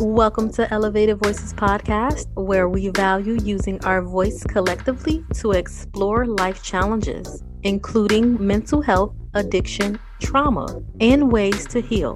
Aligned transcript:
Welcome 0.00 0.52
to 0.52 0.70
Elevated 0.74 1.16
Voices 1.22 1.54
Podcast, 1.54 2.26
where 2.34 2.68
we 2.68 2.88
value 2.90 3.38
using 3.42 3.82
our 3.82 4.02
voice 4.02 4.44
collectively 4.44 5.24
to 5.36 5.52
explore 5.52 6.26
life 6.26 6.62
challenges, 6.62 7.42
including 7.62 8.36
mental 8.46 8.82
health, 8.82 9.14
addiction, 9.32 9.98
trauma, 10.20 10.82
and 11.00 11.32
ways 11.32 11.66
to 11.68 11.80
heal. 11.80 12.14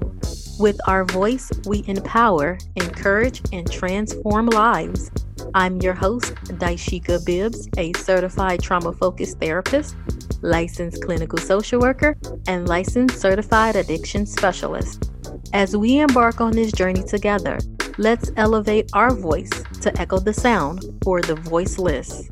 With 0.59 0.79
our 0.87 1.05
voice, 1.05 1.49
we 1.65 1.83
empower, 1.87 2.59
encourage, 2.75 3.41
and 3.51 3.69
transform 3.69 4.45
lives. 4.45 5.09
I'm 5.55 5.81
your 5.81 5.95
host, 5.95 6.35
Dysheka 6.35 7.25
Bibbs, 7.25 7.67
a 7.77 7.93
certified 7.93 8.61
trauma 8.61 8.93
focused 8.93 9.39
therapist, 9.39 9.95
licensed 10.43 11.03
clinical 11.03 11.39
social 11.39 11.79
worker, 11.79 12.15
and 12.45 12.69
licensed 12.69 13.19
certified 13.19 13.75
addiction 13.75 14.27
specialist. 14.27 15.11
As 15.53 15.75
we 15.75 15.99
embark 15.99 16.39
on 16.39 16.53
this 16.53 16.71
journey 16.71 17.03
together, 17.03 17.59
let's 17.97 18.31
elevate 18.37 18.89
our 18.93 19.13
voice 19.13 19.49
to 19.81 19.99
echo 19.99 20.19
the 20.19 20.33
sound 20.33 20.85
for 21.03 21.21
the 21.21 21.35
voiceless. 21.35 22.27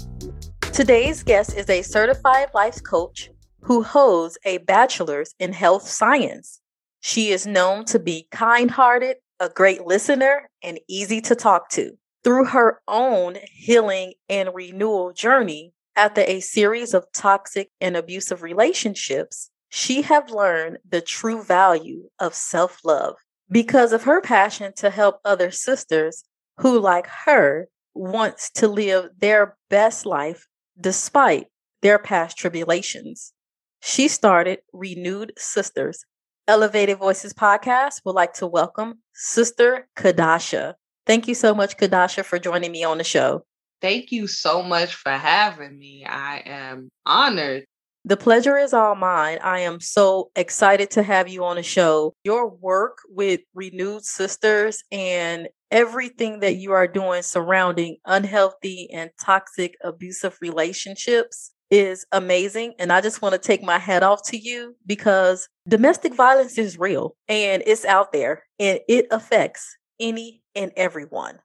Today's 0.74 1.24
guest 1.24 1.58
is 1.58 1.70
a 1.70 1.82
certified 1.82 2.50
life 2.54 2.82
coach 2.84 3.30
who 3.62 3.84
holds 3.84 4.38
a 4.46 4.60
bachelor's 4.60 5.36
in 5.40 5.52
health 5.52 5.88
science. 5.88 6.62
She 7.02 7.32
is 7.32 7.46
known 7.46 7.86
to 7.86 8.00
be 8.00 8.28
kind 8.32 8.72
hearted, 8.72 9.18
a 9.40 9.50
great 9.50 9.86
listener, 9.86 10.50
and 10.64 10.80
easy 10.88 11.22
to 11.22 11.36
talk 11.36 11.70
to. 11.72 11.92
Through 12.24 12.46
her 12.46 12.82
own 12.88 13.38
healing 13.52 14.14
and 14.30 14.50
renewal 14.54 15.14
journey, 15.14 15.74
after 15.96 16.22
a 16.22 16.40
series 16.40 16.94
of 16.94 17.12
toxic 17.14 17.72
and 17.82 17.98
abusive 17.98 18.42
relationships, 18.42 19.49
she 19.70 20.02
have 20.02 20.32
learned 20.32 20.80
the 20.88 21.02
true 21.02 21.44
value 21.44 22.10
of 22.20 22.34
self-love 22.34 23.16
because 23.50 23.94
of 23.94 24.04
her 24.04 24.22
passion 24.22 24.74
to 24.78 24.90
help 24.90 25.20
other 25.24 25.52
sisters 25.52 26.24
who 26.58 26.80
like 26.80 27.08
her 27.26 27.68
wants 27.94 28.50
to 28.52 28.68
live 28.68 29.10
their 29.20 29.58
best 29.70 30.06
life 30.06 30.48
despite 30.80 31.48
their 31.82 32.00
past 32.00 32.38
tribulations. 32.38 33.34
She 33.82 34.08
started 34.08 34.60
Renewed 34.74 35.34
Sisters. 35.38 36.04
Elevated 36.48 36.98
Voices 36.98 37.34
podcast 37.34 38.02
would 38.06 38.16
like 38.16 38.34
to 38.34 38.48
welcome 38.48 39.00
Sister 39.14 39.88
Chadasha. 39.96 40.74
Thank 41.06 41.28
you 41.28 41.36
so 41.36 41.54
much, 41.54 41.78
Chadasha, 41.78 42.26
for 42.26 42.40
joining 42.40 42.72
me 42.72 42.84
on 42.84 42.98
the 42.98 43.04
show. 43.04 43.46
Thank 43.82 44.12
you 44.12 44.28
so 44.28 44.64
much 44.64 44.96
for 44.96 45.12
having 45.12 45.78
me. 45.78 46.06
I 46.06 46.42
am 46.46 46.90
honored 47.06 47.66
the 48.06 48.18
pleasure 48.18 48.58
is 48.58 48.74
all 48.74 48.96
mine. 48.96 49.40
I 49.44 49.60
am 49.60 49.80
so 49.80 50.32
excited 50.36 50.90
to 50.92 51.04
have 51.04 51.28
you 51.28 51.44
on 51.44 51.58
the 51.58 51.64
show. 51.64 52.14
Your 52.24 52.50
work 52.50 53.00
with 53.10 53.42
Renewed 53.54 54.06
Sisters 54.06 54.84
and 54.92 55.50
everything 55.70 56.40
that 56.40 56.56
you 56.56 56.72
are 56.72 56.88
doing 56.88 57.22
surrounding 57.22 57.98
unhealthy 58.06 58.90
and 58.92 59.12
toxic 59.22 59.76
abusive 59.84 60.38
relationships 60.42 61.52
is 61.70 62.06
amazing. 62.12 62.74
And 62.80 62.92
I 62.92 63.02
just 63.02 63.22
want 63.22 63.34
to 63.34 63.40
take 63.40 63.62
my 63.62 63.78
hat 63.78 64.02
off 64.02 64.22
to 64.30 64.38
you 64.38 64.76
because 64.86 65.48
domestic 65.68 66.16
violence 66.16 66.58
is 66.58 66.80
real 66.80 67.16
and 67.28 67.62
it's 67.66 67.86
out 67.86 68.12
there 68.12 68.44
and 68.58 68.80
it 68.88 69.08
affects 69.12 69.78
any 70.00 70.42
and 70.56 70.72
everyone. 70.76 71.40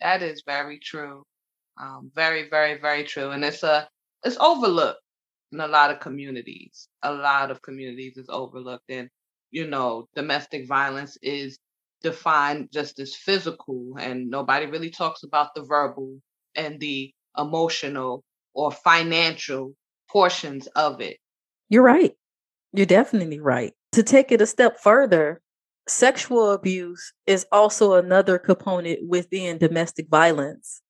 That 0.00 0.22
is 0.22 0.42
very 0.44 0.78
true. 0.78 1.22
Um, 1.80 2.10
very, 2.14 2.50
very, 2.50 2.78
very 2.78 3.04
true. 3.04 3.30
And 3.30 3.44
it's 3.44 3.62
a 3.62 3.88
it's 4.24 4.36
overlooked 4.38 5.00
in 5.52 5.60
a 5.60 5.66
lot 5.68 5.90
of 5.90 6.00
communities. 6.00 6.88
A 7.02 7.12
lot 7.12 7.50
of 7.50 7.62
communities 7.62 8.16
is 8.16 8.26
overlooked. 8.28 8.90
And, 8.90 9.08
you 9.50 9.66
know, 9.66 10.08
domestic 10.14 10.66
violence 10.66 11.16
is 11.22 11.58
defined 12.02 12.68
just 12.72 12.98
as 13.00 13.16
physical, 13.16 13.94
and 13.98 14.28
nobody 14.28 14.66
really 14.66 14.90
talks 14.90 15.22
about 15.22 15.54
the 15.54 15.62
verbal 15.62 16.20
and 16.54 16.78
the 16.78 17.12
emotional 17.36 18.22
or 18.54 18.70
financial 18.70 19.74
portions 20.10 20.66
of 20.68 21.00
it. 21.00 21.18
You're 21.68 21.82
right. 21.82 22.14
You're 22.72 22.86
definitely 22.86 23.40
right. 23.40 23.72
To 23.92 24.02
take 24.02 24.30
it 24.30 24.40
a 24.40 24.46
step 24.46 24.78
further, 24.78 25.40
sexual 25.88 26.52
abuse 26.52 27.12
is 27.26 27.46
also 27.50 27.94
another 27.94 28.38
component 28.38 29.08
within 29.08 29.58
domestic 29.58 30.08
violence. 30.10 30.82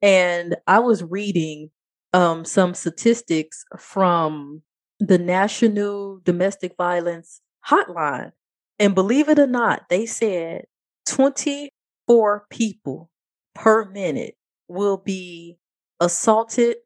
And 0.00 0.56
I 0.66 0.80
was 0.80 1.02
reading 1.02 1.70
um, 2.12 2.44
some 2.44 2.74
statistics 2.74 3.64
from 3.78 4.62
the 5.00 5.18
National 5.18 6.20
Domestic 6.24 6.74
Violence 6.76 7.40
Hotline. 7.68 8.32
And 8.78 8.94
believe 8.94 9.28
it 9.28 9.38
or 9.38 9.46
not, 9.46 9.88
they 9.88 10.06
said 10.06 10.64
24 11.06 12.46
people 12.50 13.10
per 13.54 13.84
minute 13.84 14.34
will 14.68 14.96
be 14.96 15.58
assaulted, 16.00 16.76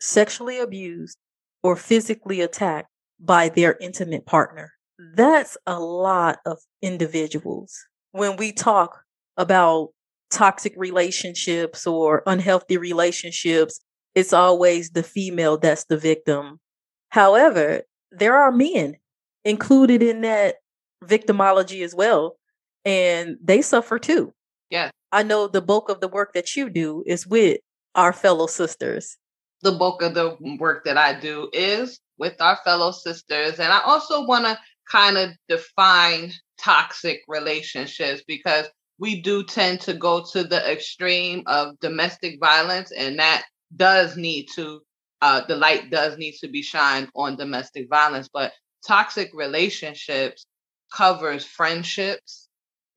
sexually 0.00 0.58
abused, 0.58 1.18
or 1.62 1.76
physically 1.76 2.40
attacked 2.40 2.88
by 3.18 3.48
their 3.48 3.76
intimate 3.80 4.26
partner. 4.26 4.72
That's 5.14 5.56
a 5.66 5.80
lot 5.80 6.38
of 6.46 6.58
individuals. 6.82 7.74
When 8.12 8.36
we 8.36 8.52
talk 8.52 9.02
about 9.36 9.90
toxic 10.30 10.74
relationships 10.76 11.86
or 11.86 12.22
unhealthy 12.26 12.76
relationships, 12.76 13.80
it's 14.14 14.32
always 14.32 14.90
the 14.90 15.02
female 15.02 15.56
that's 15.56 15.84
the 15.84 15.96
victim. 15.96 16.60
However, 17.08 17.82
there 18.10 18.36
are 18.36 18.52
men 18.52 18.96
included 19.44 20.02
in 20.02 20.22
that 20.22 20.56
victimology 21.04 21.84
as 21.84 21.94
well, 21.94 22.36
and 22.84 23.36
they 23.42 23.62
suffer 23.62 23.98
too. 23.98 24.32
Yeah. 24.70 24.90
I 25.12 25.22
know 25.22 25.46
the 25.46 25.62
bulk 25.62 25.88
of 25.88 26.00
the 26.00 26.08
work 26.08 26.32
that 26.34 26.56
you 26.56 26.70
do 26.70 27.04
is 27.06 27.26
with 27.26 27.60
our 27.94 28.12
fellow 28.12 28.46
sisters. 28.46 29.16
The 29.62 29.72
bulk 29.72 30.02
of 30.02 30.14
the 30.14 30.36
work 30.58 30.84
that 30.84 30.96
I 30.96 31.18
do 31.18 31.48
is 31.52 32.00
with 32.18 32.40
our 32.40 32.58
fellow 32.64 32.90
sisters. 32.90 33.58
And 33.58 33.72
I 33.72 33.80
also 33.80 34.26
want 34.26 34.44
to 34.44 34.58
kind 34.90 35.16
of 35.16 35.30
define 35.48 36.32
toxic 36.58 37.20
relationships 37.28 38.22
because 38.26 38.66
we 38.98 39.20
do 39.20 39.42
tend 39.44 39.80
to 39.82 39.94
go 39.94 40.24
to 40.32 40.44
the 40.44 40.70
extreme 40.70 41.42
of 41.46 41.78
domestic 41.80 42.38
violence, 42.40 42.92
and 42.92 43.18
that 43.18 43.44
does 43.76 44.16
need 44.16 44.48
to 44.56 44.80
uh, 45.22 45.42
the 45.48 45.56
light 45.56 45.90
does 45.90 46.18
need 46.18 46.34
to 46.40 46.48
be 46.48 46.62
shined 46.62 47.08
on 47.16 47.36
domestic 47.36 47.88
violence, 47.88 48.28
but 48.32 48.52
toxic 48.86 49.30
relationships 49.34 50.46
covers 50.94 51.46
friendships, 51.46 52.48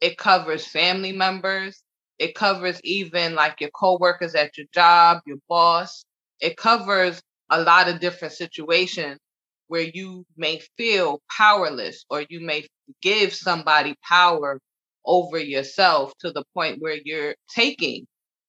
it 0.01 0.17
covers 0.17 0.67
family 0.67 1.13
members, 1.13 1.81
it 2.19 2.35
covers 2.35 2.81
even 2.83 3.35
like 3.35 3.61
your 3.61 3.69
coworkers 3.71 4.35
at 4.35 4.57
your 4.57 4.67
job, 4.73 5.21
your 5.25 5.37
boss. 5.47 6.03
It 6.41 6.57
covers 6.57 7.21
a 7.49 7.61
lot 7.61 7.87
of 7.87 8.01
different 8.01 8.33
situations 8.33 9.19
where 9.67 9.89
you 9.93 10.25
may 10.35 10.61
feel 10.77 11.21
powerless 11.37 12.05
or 12.09 12.25
you 12.29 12.41
may 12.41 12.67
give 13.01 13.33
somebody 13.33 13.95
power 14.07 14.59
over 15.05 15.39
yourself 15.39 16.13
to 16.19 16.31
the 16.31 16.43
point 16.53 16.81
where 16.81 16.97
you're 17.05 17.35
taking 17.55 18.05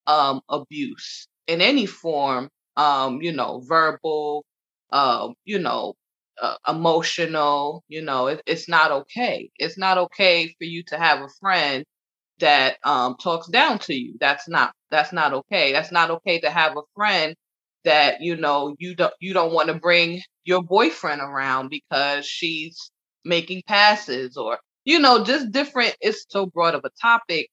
um, 0.08 0.40
abuse 0.48 1.28
in 1.48 1.62
any 1.62 1.86
form, 1.86 2.50
um, 2.76 3.22
you 3.22 3.32
know, 3.32 3.62
verbal, 3.66 4.44
uh, 4.92 5.30
you 5.46 5.58
know, 5.60 5.94
uh, 6.42 6.56
emotional, 6.68 7.84
you 7.88 8.02
know, 8.02 8.28
it, 8.28 8.42
it's 8.46 8.68
not 8.68 8.92
okay. 8.92 9.50
It's 9.58 9.78
not 9.78 9.98
okay 9.98 10.48
for 10.58 10.64
you 10.64 10.84
to 10.84 10.98
have 10.98 11.22
a 11.22 11.28
friend 11.40 11.84
that 12.40 12.76
um, 12.84 13.16
talks 13.16 13.48
down 13.48 13.78
to 13.80 13.94
you. 13.94 14.16
That's 14.20 14.48
not 14.48 14.72
that's 14.90 15.12
not 15.12 15.32
okay. 15.34 15.72
That's 15.72 15.92
not 15.92 16.10
okay 16.10 16.40
to 16.40 16.50
have 16.50 16.76
a 16.76 16.82
friend 16.94 17.34
that 17.84 18.20
you 18.20 18.36
know 18.36 18.74
you 18.78 18.94
don't 18.94 19.14
you 19.20 19.34
don't 19.34 19.52
want 19.52 19.68
to 19.68 19.74
bring 19.74 20.20
your 20.44 20.62
boyfriend 20.62 21.20
around 21.20 21.68
because 21.70 22.26
she's 22.26 22.90
making 23.24 23.62
passes 23.66 24.36
or 24.36 24.58
you 24.84 24.98
know 24.98 25.24
just 25.24 25.50
different. 25.52 25.96
It's 26.00 26.26
so 26.28 26.46
broad 26.46 26.74
of 26.74 26.84
a 26.84 26.90
topic, 27.00 27.48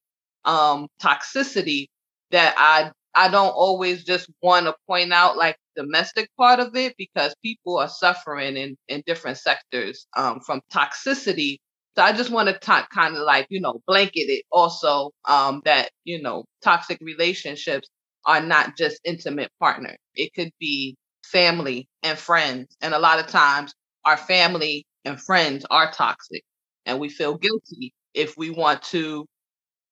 um, 0.45 0.87
toxicity 1.01 1.87
that 2.31 2.53
I 2.57 2.91
I 3.15 3.29
don't 3.29 3.51
always 3.51 4.03
just 4.03 4.29
want 4.41 4.65
to 4.67 4.75
point 4.87 5.13
out 5.13 5.37
like 5.37 5.57
domestic 5.75 6.29
part 6.37 6.59
of 6.59 6.75
it 6.75 6.95
because 6.97 7.35
people 7.43 7.77
are 7.77 7.89
suffering 7.89 8.57
in, 8.57 8.77
in 8.89 9.03
different 9.05 9.37
sectors 9.37 10.07
um, 10.17 10.41
from 10.45 10.61
toxicity. 10.73 11.57
So 11.97 12.03
I 12.03 12.11
just 12.11 12.29
want 12.29 12.49
to 12.49 12.59
kind 12.59 13.15
of 13.15 13.21
like, 13.23 13.47
you 13.49 13.61
know, 13.61 13.81
blanket 13.87 14.29
it 14.29 14.43
also 14.51 15.11
um, 15.25 15.61
that, 15.65 15.91
you 16.03 16.21
know, 16.21 16.45
toxic 16.61 16.99
relationships 17.01 17.89
are 18.25 18.41
not 18.41 18.77
just 18.77 18.99
intimate 19.05 19.51
partner. 19.59 19.95
It 20.15 20.33
could 20.33 20.51
be 20.59 20.97
family 21.25 21.87
and 22.03 22.17
friends. 22.19 22.75
And 22.81 22.93
a 22.93 22.99
lot 22.99 23.19
of 23.19 23.27
times 23.27 23.73
our 24.05 24.17
family 24.17 24.85
and 25.05 25.21
friends 25.21 25.65
are 25.71 25.91
toxic 25.91 26.43
and 26.85 26.99
we 26.99 27.09
feel 27.09 27.37
guilty 27.37 27.93
if 28.13 28.37
we 28.37 28.49
want 28.49 28.81
to 28.83 29.25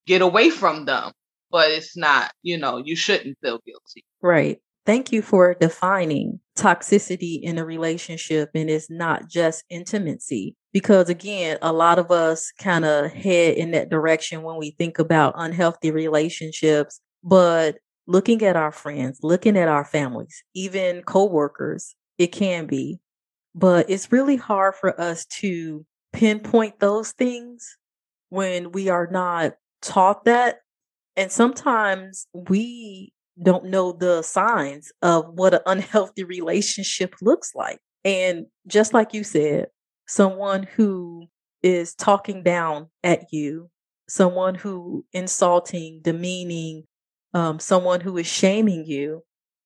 get 0.08 0.22
away 0.22 0.50
from 0.50 0.86
them 0.86 1.12
but 1.54 1.72
it's 1.72 1.96
not, 1.96 2.34
you 2.42 2.58
know, 2.58 2.80
you 2.84 2.96
shouldn't 2.98 3.38
feel 3.40 3.60
guilty. 3.66 4.04
Right. 4.22 4.60
thank 4.86 5.14
you 5.14 5.22
for 5.22 5.54
defining 5.54 6.40
toxicity 6.58 7.40
in 7.42 7.58
a 7.58 7.66
relationship 7.66 8.50
and 8.54 8.70
it's 8.70 8.90
not 8.90 9.30
just 9.30 9.64
intimacy 9.70 10.56
because 10.74 11.10
again 11.10 11.58
a 11.62 11.72
lot 11.72 12.00
of 12.00 12.12
us 12.12 12.52
kind 12.60 12.84
of 12.84 13.12
head 13.12 13.56
in 13.56 13.72
that 13.72 13.90
direction 13.90 14.44
when 14.44 14.58
we 14.58 14.72
think 14.72 15.00
about 15.00 15.34
unhealthy 15.38 15.90
relationships 15.90 17.00
but 17.24 17.78
looking 18.08 18.44
at 18.44 18.58
our 18.58 18.72
friends 18.72 19.20
looking 19.24 19.58
at 19.58 19.70
our 19.70 19.86
families 19.86 20.44
even 20.54 21.02
coworkers 21.04 21.96
it 22.18 22.28
can 22.28 22.66
be 22.66 23.00
but 23.56 23.90
it's 23.90 24.12
really 24.12 24.36
hard 24.36 24.76
for 24.76 25.00
us 25.00 25.26
to 25.26 25.86
pinpoint 26.12 26.80
those 26.80 27.12
things 27.14 27.78
when 28.30 28.72
we 28.72 28.90
are 28.90 29.08
not 29.10 29.54
taught 29.82 30.26
that 30.26 30.58
and 31.16 31.32
sometimes 31.32 32.28
we 32.34 33.14
don't 33.42 33.66
know 33.66 33.92
the 33.92 34.22
signs 34.22 34.92
of 35.02 35.26
what 35.34 35.54
an 35.54 35.62
unhealthy 35.66 36.24
relationship 36.24 37.16
looks 37.22 37.54
like. 37.56 37.80
And 38.06 38.46
just 38.68 38.94
like 38.94 39.14
you 39.14 39.24
said, 39.24 39.68
someone 40.08 40.64
who 40.64 41.28
is 41.62 41.96
talking 41.96 42.44
down 42.44 42.90
at 43.04 43.32
you, 43.32 43.70
someone 44.08 44.56
who 44.56 45.06
insulting, 45.14 46.02
demeaning, 46.04 46.84
um, 47.34 47.60
someone 47.60 48.02
who 48.02 48.18
is 48.18 48.28
shaming 48.28 48.86
you, 48.86 49.24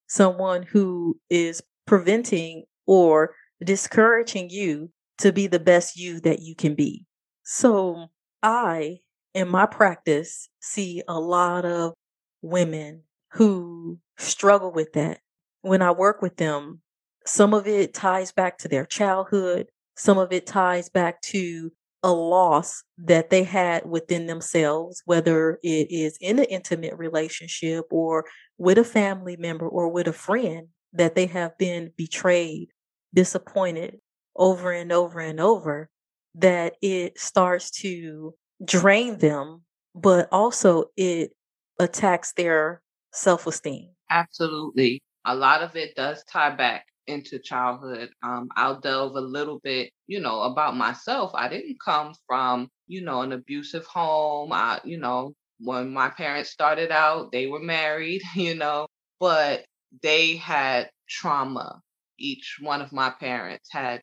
someone 0.07 0.63
who 0.63 1.19
is 1.29 1.61
preventing 1.85 2.63
or 2.85 3.35
discouraging 3.63 4.50
you 4.50 4.89
to 5.17 5.33
be 5.33 5.47
the 5.47 5.59
best 5.59 5.97
you 5.97 6.19
that 6.21 6.41
you 6.41 6.55
can 6.55 6.75
be. 6.75 7.05
So 7.43 8.07
I, 8.43 9.00
in 9.38 9.48
my 9.48 9.68
practice, 9.68 10.50
see 10.60 11.04
a 11.07 11.19
lot 11.19 11.63
of 11.63 11.94
women 12.42 13.04
who 13.34 14.00
struggle 14.18 14.72
with 14.72 14.94
that. 14.94 15.19
When 15.62 15.84
I 15.84 15.92
work 15.92 16.24
with 16.24 16.38
them, 16.38 16.81
some 17.24 17.54
of 17.54 17.68
it 17.68 17.94
ties 17.94 18.31
back 18.31 18.57
to 18.60 18.68
their 18.68 18.86
childhood, 18.86 19.68
some 19.95 20.18
of 20.18 20.34
it 20.34 20.48
ties 20.48 20.89
back 20.89 21.22
to 21.22 21.72
a 22.01 22.12
loss 22.12 22.84
that 22.98 23.30
they 23.30 23.44
had 23.44 23.86
within 23.86 24.25
themselves, 24.25 25.04
whether 25.06 25.60
it 25.62 25.92
is 25.92 26.18
in 26.19 26.39
an 26.39 26.45
intimate 26.45 26.98
relationship 26.98 27.86
or 27.92 28.25
with 28.57 28.80
a 28.80 28.84
family 28.84 29.36
member 29.38 29.68
or 29.68 29.88
with 29.88 30.07
a 30.07 30.13
friend, 30.13 30.69
that 30.94 31.13
they 31.13 31.28
have 31.28 31.56
been 31.60 31.92
betrayed, 31.95 32.69
disappointed 33.13 34.00
over 34.36 34.72
and 34.72 34.92
over 34.92 35.19
and 35.19 35.39
over, 35.39 35.89
that 36.34 36.74
it 36.81 37.19
starts 37.19 37.69
to 37.69 38.34
drain 38.63 39.18
them, 39.18 39.62
but 39.95 40.27
also 40.31 40.86
it 40.95 41.31
attacks 41.80 42.33
their 42.33 42.81
self 43.13 43.48
esteem. 43.48 43.89
Absolutely. 44.09 45.01
A 45.25 45.36
lot 45.36 45.62
of 45.62 45.75
it 45.75 45.95
does 45.95 46.24
tie 46.25 46.56
back 46.56 46.86
into 47.07 47.39
childhood. 47.39 48.09
Um, 48.24 48.50
I'll 48.56 48.80
delve 48.80 49.15
a 49.15 49.21
little 49.21 49.59
bit, 49.63 49.92
you 50.07 50.19
know, 50.19 50.42
about 50.42 50.75
myself. 50.75 51.31
I 51.33 51.50
didn't 51.50 51.77
come 51.83 52.13
from, 52.27 52.69
you 52.88 53.01
know, 53.01 53.21
an 53.21 53.31
abusive 53.31 53.86
home. 53.86 54.51
I, 54.51 54.80
you 54.83 54.98
know, 54.98 55.33
when 55.60 55.92
my 55.92 56.10
parents 56.10 56.50
started 56.51 56.92
out, 56.92 57.31
they 57.31 57.48
were 57.48 57.60
married, 57.60 58.21
you 58.36 58.56
know, 58.56 58.88
but 59.19 59.65
they 60.01 60.36
had 60.36 60.89
trauma. 61.10 61.81
Each 62.19 62.57
one 62.62 62.81
of 62.81 62.92
my 62.92 63.10
parents 63.10 63.69
had 63.71 64.01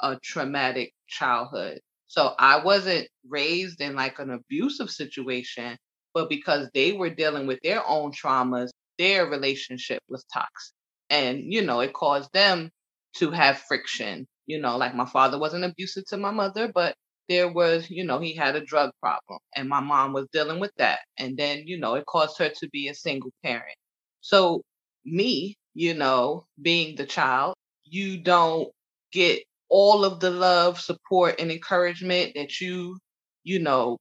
a 0.00 0.18
traumatic 0.22 0.92
childhood. 1.06 1.80
So 2.12 2.34
I 2.38 2.62
wasn't 2.62 3.08
raised 3.28 3.80
in 3.80 3.96
like 3.96 4.18
an 4.18 4.30
abusive 4.30 4.90
situation, 4.90 5.78
but 6.14 6.28
because 6.28 6.68
they 6.74 6.92
were 6.92 7.08
dealing 7.10 7.46
with 7.46 7.60
their 7.62 7.86
own 7.88 8.12
traumas, 8.12 8.70
their 8.98 9.26
relationship 9.26 10.02
was 10.10 10.24
toxic. 10.32 10.74
And, 11.10 11.52
you 11.52 11.62
know, 11.62 11.80
it 11.80 11.94
caused 11.94 12.30
them 12.34 12.70
to 13.16 13.30
have 13.30 13.58
friction. 13.60 14.26
You 14.46 14.60
know, 14.60 14.76
like 14.76 14.94
my 14.94 15.06
father 15.06 15.38
wasn't 15.38 15.64
abusive 15.64 16.04
to 16.08 16.18
my 16.18 16.30
mother, 16.32 16.70
but 16.74 16.94
there 17.30 17.50
was, 17.50 17.88
you 17.90 18.04
know, 18.04 18.18
he 18.20 18.34
had 18.36 18.56
a 18.56 18.64
drug 18.64 18.90
problem 19.00 19.38
and 19.56 19.68
my 19.68 19.80
mom 19.80 20.12
was 20.12 20.28
dealing 20.32 20.60
with 20.60 20.72
that. 20.76 21.00
And 21.18 21.36
then, 21.38 21.62
you 21.66 21.78
know, 21.78 21.94
it 21.94 22.06
caused 22.06 22.38
her 22.38 22.50
to 22.50 22.68
be 22.70 22.88
a 22.88 22.94
single 22.94 23.30
parent. 23.42 23.76
So, 24.20 24.62
me, 25.04 25.56
you 25.74 25.94
know, 25.94 26.46
being 26.60 26.96
the 26.96 27.06
child, 27.06 27.54
you 27.84 28.18
don't 28.22 28.70
get 29.12 29.44
all 29.72 30.04
of 30.06 30.20
the 30.20 30.30
love, 30.30 30.80
support, 30.80 31.40
and 31.40 31.52
encouragement 31.52 32.34
that 32.36 32.60
you, 32.60 32.98
you 33.44 33.60
know, 33.60 33.98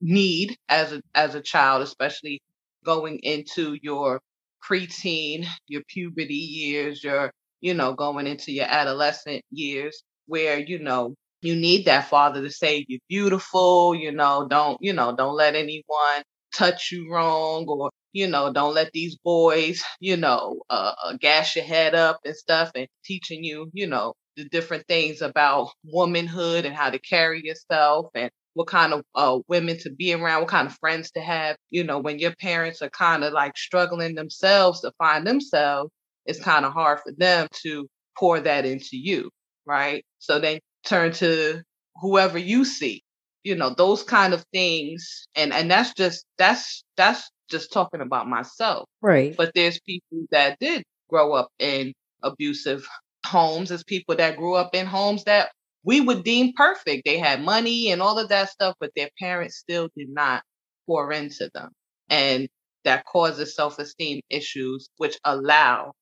need 0.00 0.56
as 0.68 0.92
a 0.92 1.02
as 1.14 1.34
a 1.34 1.40
child, 1.42 1.82
especially 1.82 2.40
going 2.84 3.18
into 3.20 3.76
your 3.82 4.20
preteen, 4.68 5.46
your 5.68 5.82
puberty 5.88 6.34
years, 6.34 7.02
your 7.04 7.32
you 7.60 7.74
know 7.74 7.94
going 7.94 8.26
into 8.26 8.52
your 8.52 8.66
adolescent 8.66 9.42
years, 9.50 10.02
where 10.26 10.58
you 10.58 10.78
know 10.80 11.14
you 11.42 11.56
need 11.56 11.86
that 11.86 12.08
father 12.08 12.42
to 12.42 12.50
say 12.50 12.84
you're 12.88 13.00
beautiful. 13.08 13.94
You 13.94 14.12
know, 14.12 14.46
don't 14.48 14.78
you 14.80 14.92
know 14.92 15.14
don't 15.16 15.36
let 15.36 15.54
anyone 15.54 16.22
touch 16.54 16.90
you 16.92 17.12
wrong 17.12 17.66
or 17.68 17.90
you 18.12 18.28
know 18.28 18.52
don't 18.52 18.74
let 18.74 18.92
these 18.92 19.16
boys 19.24 19.82
you 20.00 20.16
know 20.16 20.62
uh, 20.70 20.92
uh, 21.04 21.14
gas 21.20 21.56
your 21.56 21.64
head 21.64 21.94
up 21.96 22.20
and 22.24 22.36
stuff 22.36 22.70
and 22.76 22.86
teaching 23.04 23.42
you 23.44 23.70
you 23.72 23.86
know 23.88 24.14
the 24.36 24.48
different 24.48 24.86
things 24.86 25.22
about 25.22 25.70
womanhood 25.84 26.64
and 26.64 26.74
how 26.74 26.90
to 26.90 26.98
carry 26.98 27.44
yourself 27.44 28.06
and 28.14 28.30
what 28.54 28.68
kind 28.68 28.92
of 28.92 29.02
uh, 29.14 29.38
women 29.48 29.78
to 29.78 29.90
be 29.90 30.12
around, 30.14 30.42
what 30.42 30.50
kind 30.50 30.66
of 30.68 30.76
friends 30.78 31.10
to 31.12 31.20
have. 31.20 31.56
You 31.70 31.84
know, 31.84 31.98
when 31.98 32.18
your 32.18 32.34
parents 32.36 32.82
are 32.82 32.90
kind 32.90 33.24
of 33.24 33.32
like 33.32 33.56
struggling 33.56 34.14
themselves 34.14 34.80
to 34.80 34.92
find 34.98 35.26
themselves, 35.26 35.90
it's 36.26 36.40
kind 36.40 36.64
of 36.64 36.72
hard 36.72 37.00
for 37.00 37.12
them 37.16 37.48
to 37.62 37.86
pour 38.16 38.40
that 38.40 38.64
into 38.64 38.96
you, 38.96 39.30
right? 39.66 40.04
So 40.18 40.38
they 40.38 40.60
turn 40.86 41.12
to 41.14 41.62
whoever 42.00 42.38
you 42.38 42.64
see. 42.64 43.02
You 43.42 43.56
know, 43.56 43.74
those 43.76 44.02
kind 44.02 44.32
of 44.32 44.42
things, 44.52 45.26
and 45.34 45.52
and 45.52 45.70
that's 45.70 45.92
just 45.92 46.24
that's 46.38 46.82
that's 46.96 47.30
just 47.50 47.72
talking 47.72 48.00
about 48.00 48.26
myself, 48.26 48.88
right? 49.02 49.36
But 49.36 49.52
there's 49.54 49.78
people 49.80 50.24
that 50.30 50.58
did 50.60 50.82
grow 51.10 51.34
up 51.34 51.50
in 51.58 51.92
abusive 52.22 52.88
homes. 53.24 53.70
as 53.70 53.84
people 53.84 54.16
that 54.16 54.36
grew 54.36 54.54
up 54.54 54.74
in 54.74 54.86
homes 54.86 55.24
that 55.24 55.50
we 55.84 56.00
would 56.00 56.24
deem 56.24 56.52
perfect. 56.56 57.04
They 57.04 57.18
had 57.18 57.42
money 57.42 57.90
and 57.90 58.00
all 58.00 58.18
of 58.18 58.30
that 58.30 58.50
stuff, 58.50 58.74
but 58.80 58.90
their 58.96 59.10
parents 59.18 59.56
still 59.56 59.88
did 59.96 60.08
not 60.08 60.42
pour 60.86 61.12
into 61.12 61.50
them. 61.54 61.70
And 62.08 62.48
that 62.84 63.04
causes 63.06 63.54
self 63.54 63.78
esteem 63.78 64.20
issues, 64.30 64.88
which 64.96 65.18
allow 65.24 65.92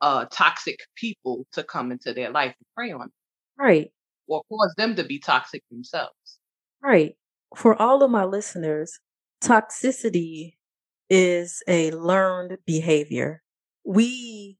uh, 0.00 0.26
toxic 0.30 0.78
people 0.96 1.46
to 1.52 1.62
come 1.62 1.92
into 1.92 2.12
their 2.12 2.30
life 2.30 2.54
and 2.58 2.66
prey 2.76 2.92
on 2.92 3.00
them. 3.00 3.12
Right. 3.58 3.90
Or 4.28 4.42
cause 4.48 4.74
them 4.76 4.96
to 4.96 5.04
be 5.04 5.18
toxic 5.18 5.62
themselves. 5.70 6.38
Right. 6.82 7.14
For 7.56 7.80
all 7.80 8.02
of 8.02 8.10
my 8.10 8.24
listeners, 8.24 9.00
toxicity 9.42 10.54
is 11.10 11.62
a 11.66 11.90
learned 11.92 12.58
behavior. 12.66 13.42
We 13.84 14.58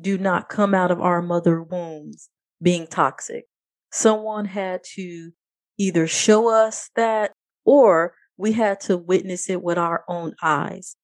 do 0.00 0.18
not 0.18 0.48
come 0.48 0.74
out 0.74 0.90
of 0.90 1.00
our 1.00 1.22
mother 1.22 1.62
wombs 1.62 2.28
being 2.62 2.86
toxic 2.86 3.44
someone 3.90 4.44
had 4.44 4.82
to 4.94 5.32
either 5.78 6.06
show 6.06 6.48
us 6.48 6.90
that 6.96 7.32
or 7.64 8.14
we 8.36 8.52
had 8.52 8.80
to 8.80 8.96
witness 8.96 9.50
it 9.50 9.62
with 9.62 9.78
our 9.78 10.04
own 10.08 10.34
eyes. 10.42 10.96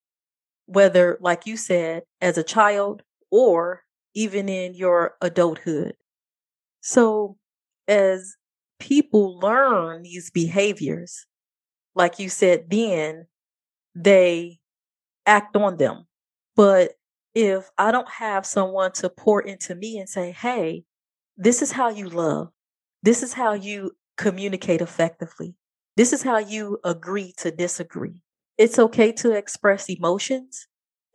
Whether, 0.67 1.19
like 1.21 1.47
you 1.47 1.57
said, 1.57 2.05
as 2.21 2.39
a 2.39 2.43
child 2.43 3.03
or 3.31 3.83
even 4.15 4.49
in 4.49 4.75
your 4.75 5.17
adulthood. 5.21 5.95
So, 6.81 7.37
as 7.89 8.37
people 8.79 9.39
learn 9.39 10.03
these 10.03 10.31
behaviors, 10.31 11.27
like 11.95 12.19
you 12.19 12.29
said, 12.29 12.71
then 12.71 13.27
they 13.95 14.59
act 15.27 15.57
on 15.57 15.77
them. 15.77 16.07
But 16.57 16.93
if 17.35 17.71
I 17.77 17.91
don't 17.91 18.09
have 18.09 18.47
someone 18.47 18.93
to 18.93 19.11
pour 19.11 19.41
into 19.41 19.75
me 19.75 19.99
and 19.99 20.09
say, 20.09 20.31
hey, 20.31 20.85
this 21.37 21.63
is 21.63 21.73
how 21.73 21.89
you 21.89 22.09
love, 22.09 22.49
this 23.03 23.23
is 23.23 23.33
how 23.33 23.55
you 23.55 23.93
communicate 24.17 24.81
effectively. 24.81 25.55
This 25.97 26.13
is 26.13 26.23
how 26.23 26.39
you 26.39 26.79
agree 26.85 27.35
to 27.39 27.51
disagree. 27.51 28.23
It's 28.59 28.79
okay 28.79 29.13
to 29.13 29.33
express 29.33 29.89
emotions. 29.89 30.67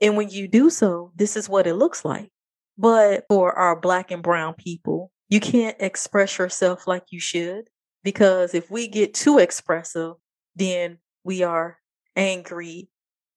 And 0.02 0.16
when 0.16 0.30
you 0.30 0.48
do 0.48 0.70
so, 0.70 1.12
this 1.16 1.36
is 1.36 1.50
what 1.50 1.68
it 1.68 1.76
looks 1.76 2.06
like. 2.06 2.32
But 2.78 3.26
for 3.28 3.54
our 3.58 3.80
black 3.80 4.12
and 4.12 4.24
brown 4.24 4.54
people, 4.54 5.12
you 5.28 5.40
can't 5.40 5.76
express 5.80 6.38
yourself 6.38 6.88
like 6.88 7.04
you 7.12 7.20
should 7.20 7.70
because 8.04 8.54
if 8.54 8.72
we 8.72 8.88
get 8.88 9.14
too 9.14 9.38
expressive, 9.38 10.14
then 10.56 11.00
we 11.24 11.44
are 11.44 11.78
angry, 12.16 12.90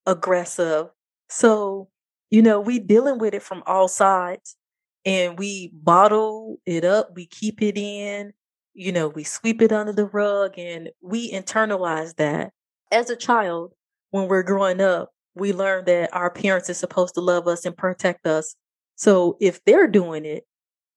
aggressive. 0.07 0.89
So, 1.29 1.89
you 2.33 2.41
know, 2.41 2.59
we 2.59 2.79
dealing 2.79 3.19
with 3.19 3.35
it 3.35 3.43
from 3.43 3.63
all 3.67 3.87
sides 3.89 4.57
and 5.05 5.39
we 5.39 5.71
bottle 5.75 6.57
it 6.65 6.83
up, 6.83 7.11
we 7.15 7.27
keep 7.27 7.61
it 7.61 7.77
in, 7.77 8.33
you 8.73 8.91
know, 8.91 9.09
we 9.09 9.23
sweep 9.23 9.61
it 9.61 9.71
under 9.71 9.93
the 9.93 10.07
rug 10.07 10.55
and 10.57 10.89
we 11.03 11.31
internalize 11.31 12.17
that. 12.17 12.51
As 12.91 13.11
a 13.11 13.17
child, 13.17 13.75
when 14.13 14.29
we're 14.29 14.45
growing 14.45 14.81
up, 14.81 15.11
we 15.35 15.53
learn 15.53 15.85
that 15.85 16.09
our 16.15 16.31
parents 16.31 16.71
are 16.71 16.75
supposed 16.75 17.15
to 17.17 17.21
love 17.21 17.47
us 17.47 17.67
and 17.67 17.77
protect 17.77 18.27
us. 18.27 18.57
So 18.97 19.37
if 19.39 19.63
they're 19.67 19.87
doing 19.87 20.25
it, 20.25 20.45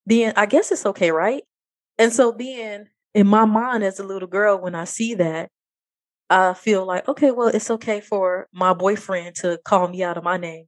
then 0.06 0.32
I 0.36 0.46
guess 0.46 0.72
it's 0.72 0.86
okay, 0.86 1.10
right? 1.10 1.42
And 1.98 2.14
so 2.14 2.32
then 2.32 2.88
in 3.12 3.26
my 3.26 3.44
mind 3.44 3.84
as 3.84 4.00
a 4.00 4.04
little 4.04 4.28
girl, 4.28 4.58
when 4.58 4.74
I 4.74 4.84
see 4.84 5.12
that, 5.16 5.50
I 6.30 6.54
feel 6.54 6.86
like, 6.86 7.06
okay, 7.08 7.30
well, 7.30 7.48
it's 7.48 7.70
okay 7.70 8.00
for 8.00 8.48
my 8.54 8.72
boyfriend 8.72 9.36
to 9.36 9.60
call 9.66 9.88
me 9.88 10.02
out 10.02 10.16
of 10.16 10.24
my 10.24 10.38
name. 10.38 10.64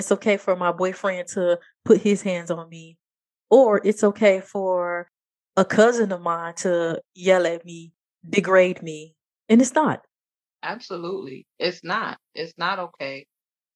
It's 0.00 0.10
okay 0.12 0.38
for 0.38 0.56
my 0.56 0.72
boyfriend 0.72 1.28
to 1.34 1.58
put 1.84 2.00
his 2.00 2.22
hands 2.22 2.50
on 2.50 2.70
me. 2.70 2.96
Or 3.50 3.82
it's 3.84 4.02
okay 4.02 4.40
for 4.40 5.10
a 5.58 5.64
cousin 5.64 6.10
of 6.10 6.22
mine 6.22 6.54
to 6.58 7.02
yell 7.14 7.46
at 7.46 7.66
me, 7.66 7.92
degrade 8.26 8.82
me. 8.82 9.14
And 9.50 9.60
it's 9.60 9.74
not. 9.74 10.00
Absolutely. 10.62 11.46
It's 11.58 11.84
not. 11.84 12.16
It's 12.34 12.54
not 12.56 12.78
okay. 12.78 13.26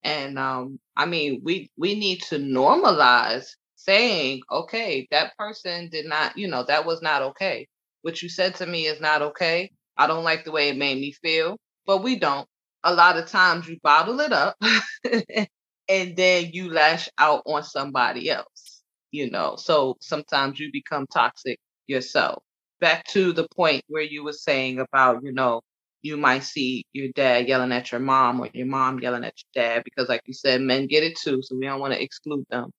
And 0.03 0.39
um 0.39 0.79
I 0.97 1.05
mean, 1.05 1.43
we 1.45 1.71
we 1.77 1.95
need 1.95 2.23
to 2.31 2.39
normalize 2.39 3.49
saying, 3.75 4.41
okay, 4.51 5.07
that 5.11 5.37
person 5.37 5.91
did 5.91 6.07
not, 6.07 6.39
you 6.39 6.49
know, 6.49 6.65
that 6.65 6.87
was 6.87 7.03
not 7.03 7.21
okay. 7.21 7.69
What 8.01 8.23
you 8.23 8.31
said 8.31 8.55
to 8.55 8.67
me 8.67 8.87
is 8.87 8.99
not 8.99 9.21
okay. 9.21 9.71
I 9.99 10.07
don't 10.07 10.25
like 10.25 10.45
the 10.45 10.53
way 10.53 10.71
it 10.71 10.79
made 10.79 10.99
me 10.99 11.13
feel, 11.13 11.59
but 11.85 12.03
we 12.03 12.19
don't. 12.19 12.49
A 12.83 12.95
lot 12.95 13.19
of 13.19 13.27
times 13.27 13.69
you 13.69 13.79
bottle 13.83 14.21
it 14.21 14.33
up 14.33 14.57
and 15.89 16.17
then 16.17 16.51
you 16.53 16.73
lash 16.73 17.09
out 17.19 17.43
on 17.47 17.63
somebody 17.63 18.31
else, 18.31 18.83
you 19.11 19.31
know. 19.31 19.57
So 19.57 19.97
sometimes 20.01 20.61
you 20.61 20.71
become 20.73 21.07
toxic 21.13 21.59
yourself. 21.87 22.43
Back 22.81 23.07
to 23.09 23.33
the 23.33 23.49
point 23.57 23.83
where 23.89 24.03
you 24.03 24.25
were 24.25 24.33
saying 24.33 24.81
about, 24.81 25.23
you 25.25 25.33
know, 25.33 25.63
you 26.03 26.17
might 26.17 26.45
see 26.45 26.85
your 26.93 27.09
dad 27.15 27.49
yelling 27.49 27.73
at 27.73 27.91
your 27.93 28.01
mom 28.01 28.41
or 28.41 28.49
your 28.53 28.67
mom 28.67 29.01
yelling 29.01 29.25
at 29.25 29.35
your 29.55 29.65
dad 29.65 29.85
because 29.85 30.09
like 30.09 30.21
you 30.27 30.35
said 30.35 30.61
men 30.61 30.87
get 30.87 31.03
it 31.03 31.17
too 31.19 31.41
so 31.43 31.57
we 31.57 31.67
don't 31.67 31.81
want 31.81 31.95
to 31.95 32.03
exclude 32.03 32.45
them 32.51 32.71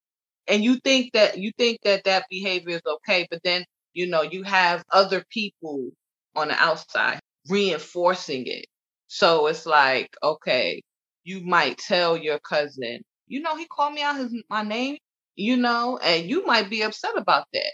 and 0.47 0.63
you 0.63 0.77
think 0.83 1.13
that 1.13 1.37
you 1.39 1.51
think 1.57 1.79
that 1.83 2.03
that 2.05 2.25
behavior 2.29 2.75
is 2.77 2.81
okay 2.87 3.27
but 3.31 3.41
then 3.43 3.65
you 3.93 4.07
know 4.07 4.21
you 4.23 4.43
have 4.43 4.83
other 4.91 5.23
people 5.31 5.89
on 6.35 6.49
the 6.49 6.55
outside 6.55 7.19
reinforcing 7.49 8.47
it 8.47 8.65
so 9.07 9.47
it's 9.47 9.65
like 9.65 10.09
okay 10.23 10.81
you 11.25 11.41
might 11.41 11.79
tell 11.79 12.17
your 12.17 12.39
cousin 12.39 13.01
you 13.27 13.41
know 13.41 13.57
he 13.57 13.67
called 13.67 13.93
me 13.95 14.03
out 14.03 14.17
his 14.17 14.33
my 14.49 14.63
name 14.63 14.97
you 15.35 15.57
know 15.57 15.99
and 16.03 16.29
you 16.29 16.45
might 16.47 16.69
be 16.71 16.83
upset 16.83 17.17
about 17.17 17.47
that. 17.53 17.73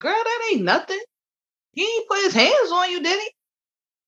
Girl 0.00 0.12
that 0.24 0.50
ain't 0.52 0.64
nothing. 0.64 1.00
He 1.72 1.82
ain't 1.84 2.08
put 2.08 2.24
his 2.24 2.34
hands 2.34 2.72
on 2.72 2.90
you 2.90 3.02
did 3.02 3.20
he? 3.20 3.30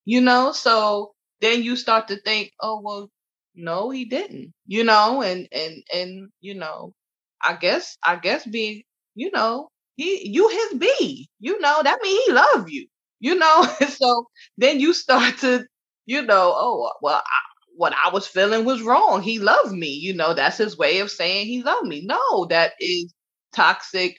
You 0.05 0.21
know 0.21 0.53
so 0.53 1.15
then 1.41 1.63
you 1.63 1.77
start 1.77 2.09
to 2.09 2.17
think 2.21 2.53
oh 2.61 2.81
well 2.83 3.11
no 3.55 3.91
he 3.91 4.05
didn't 4.05 4.53
you 4.67 4.85
know 4.85 5.23
and 5.23 5.49
and 5.53 5.83
and 5.93 6.31
you 6.41 6.55
know 6.55 6.95
i 7.43 7.55
guess 7.55 7.97
i 8.05 8.17
guess 8.17 8.47
being 8.47 8.83
you 9.15 9.31
know 9.33 9.69
he 9.97 10.29
you 10.29 10.49
his 10.49 10.79
b 10.79 11.29
you 11.41 11.59
know 11.61 11.83
that 11.83 12.01
means 12.03 12.25
he 12.27 12.33
love 12.33 12.71
you 12.71 12.87
you 13.21 13.35
know 13.35 13.63
so 13.89 14.29
then 14.59 14.81
you 14.81 14.93
start 14.95 15.39
to 15.39 15.67
you 16.07 16.23
know 16.23 16.53
oh 16.57 16.93
well 17.03 17.23
I, 17.25 17.50
what 17.81 17.95
i 18.05 18.11
was 18.13 18.27
feeling 18.27 18.65
was 18.65 18.83
wrong 18.83 19.23
he 19.23 19.39
loved 19.39 19.73
me 19.73 19.89
you 19.89 20.15
know 20.15 20.35
that's 20.35 20.59
his 20.59 20.79
way 20.79 21.01
of 21.01 21.11
saying 21.11 21.47
he 21.47 21.63
loved 21.63 21.89
me 21.89 22.03
no 22.07 22.47
that 22.47 22.73
is 22.81 23.13
toxic 23.55 24.19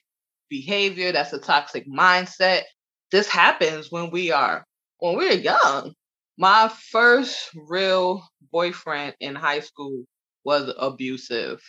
behavior 0.49 1.11
that's 1.11 1.33
a 1.33 1.39
toxic 1.39 1.87
mindset 1.87 2.63
this 3.11 3.29
happens 3.29 3.91
when 3.91 4.11
we 4.11 4.31
are 4.31 4.65
when 4.99 5.17
we're 5.17 5.33
young, 5.33 5.93
my 6.37 6.69
first 6.91 7.49
real 7.55 8.27
boyfriend 8.51 9.15
in 9.19 9.35
high 9.35 9.59
school 9.61 10.03
was 10.45 10.73
abusive. 10.79 11.61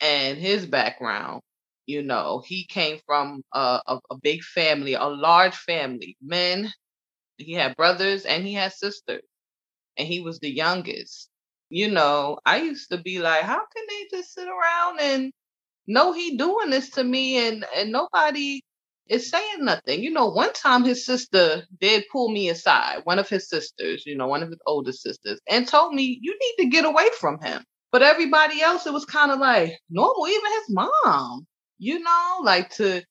And 0.00 0.38
his 0.38 0.66
background, 0.66 1.42
you 1.86 2.02
know, 2.02 2.42
he 2.46 2.66
came 2.66 2.98
from 3.06 3.42
a, 3.54 3.80
a, 3.86 4.00
a 4.10 4.16
big 4.22 4.42
family, 4.42 4.94
a 4.94 5.04
large 5.06 5.56
family, 5.56 6.16
men. 6.22 6.72
He 7.38 7.54
had 7.54 7.76
brothers 7.76 8.26
and 8.26 8.46
he 8.46 8.54
had 8.54 8.72
sisters, 8.74 9.22
and 9.98 10.06
he 10.08 10.20
was 10.20 10.38
the 10.40 10.50
youngest. 10.50 11.28
You 11.70 11.90
know, 11.90 12.38
I 12.46 12.58
used 12.62 12.90
to 12.90 12.98
be 12.98 13.18
like, 13.18 13.42
how 13.42 13.58
can 13.58 13.84
they 13.88 14.18
just 14.18 14.34
sit 14.34 14.48
around 14.48 15.00
and 15.00 15.32
know 15.86 16.12
he 16.12 16.36
doing 16.36 16.70
this 16.70 16.90
to 16.90 17.04
me 17.04 17.48
and 17.48 17.64
and 17.76 17.92
nobody 17.92 18.60
is 19.08 19.30
saying 19.30 19.64
nothing. 19.64 20.02
You 20.02 20.10
know, 20.10 20.28
one 20.28 20.52
time 20.52 20.84
his 20.84 21.04
sister 21.06 21.62
did 21.80 22.04
pull 22.12 22.30
me 22.30 22.48
aside, 22.48 23.00
one 23.04 23.18
of 23.18 23.28
his 23.28 23.48
sisters, 23.48 24.04
you 24.06 24.16
know, 24.16 24.26
one 24.26 24.42
of 24.42 24.48
his 24.48 24.58
older 24.66 24.92
sisters, 24.92 25.40
and 25.48 25.66
told 25.68 25.94
me, 25.94 26.18
you 26.22 26.36
need 26.40 26.64
to 26.64 26.70
get 26.70 26.84
away 26.84 27.06
from 27.20 27.40
him. 27.40 27.62
But 27.92 28.02
everybody 28.02 28.60
else, 28.62 28.86
it 28.86 28.92
was 28.92 29.04
kind 29.04 29.30
of 29.30 29.38
like 29.38 29.78
normal, 29.90 30.26
even 30.28 30.52
his 30.52 30.70
mom, 30.70 31.46
you 31.78 32.00
know, 32.00 32.40
like 32.42 32.70
to 32.76 33.02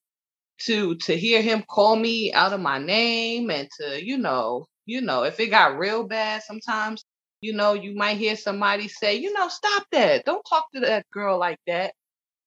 to 0.62 0.96
to 0.96 1.18
hear 1.18 1.42
him 1.42 1.64
call 1.70 1.96
me 1.96 2.34
out 2.34 2.54
of 2.54 2.62
my 2.62 2.80
name 2.80 3.50
and 3.52 3.70
to, 3.80 4.06
you 4.06 4.18
know, 4.18 4.68
you 4.86 5.02
know, 5.02 5.24
if 5.24 5.40
it 5.40 5.48
got 5.48 5.78
real 5.78 6.04
bad, 6.04 6.44
sometimes, 6.44 7.04
you 7.42 7.54
know, 7.54 7.74
you 7.74 7.96
might 7.96 8.18
hear 8.18 8.36
somebody 8.36 8.88
say, 8.88 9.16
you 9.16 9.34
know, 9.34 9.48
stop 9.50 9.86
that. 9.92 10.26
Don't 10.26 10.44
talk 10.50 10.68
to 10.74 10.82
that 10.82 11.06
girl 11.12 11.38
like 11.40 11.60
that. 11.68 11.94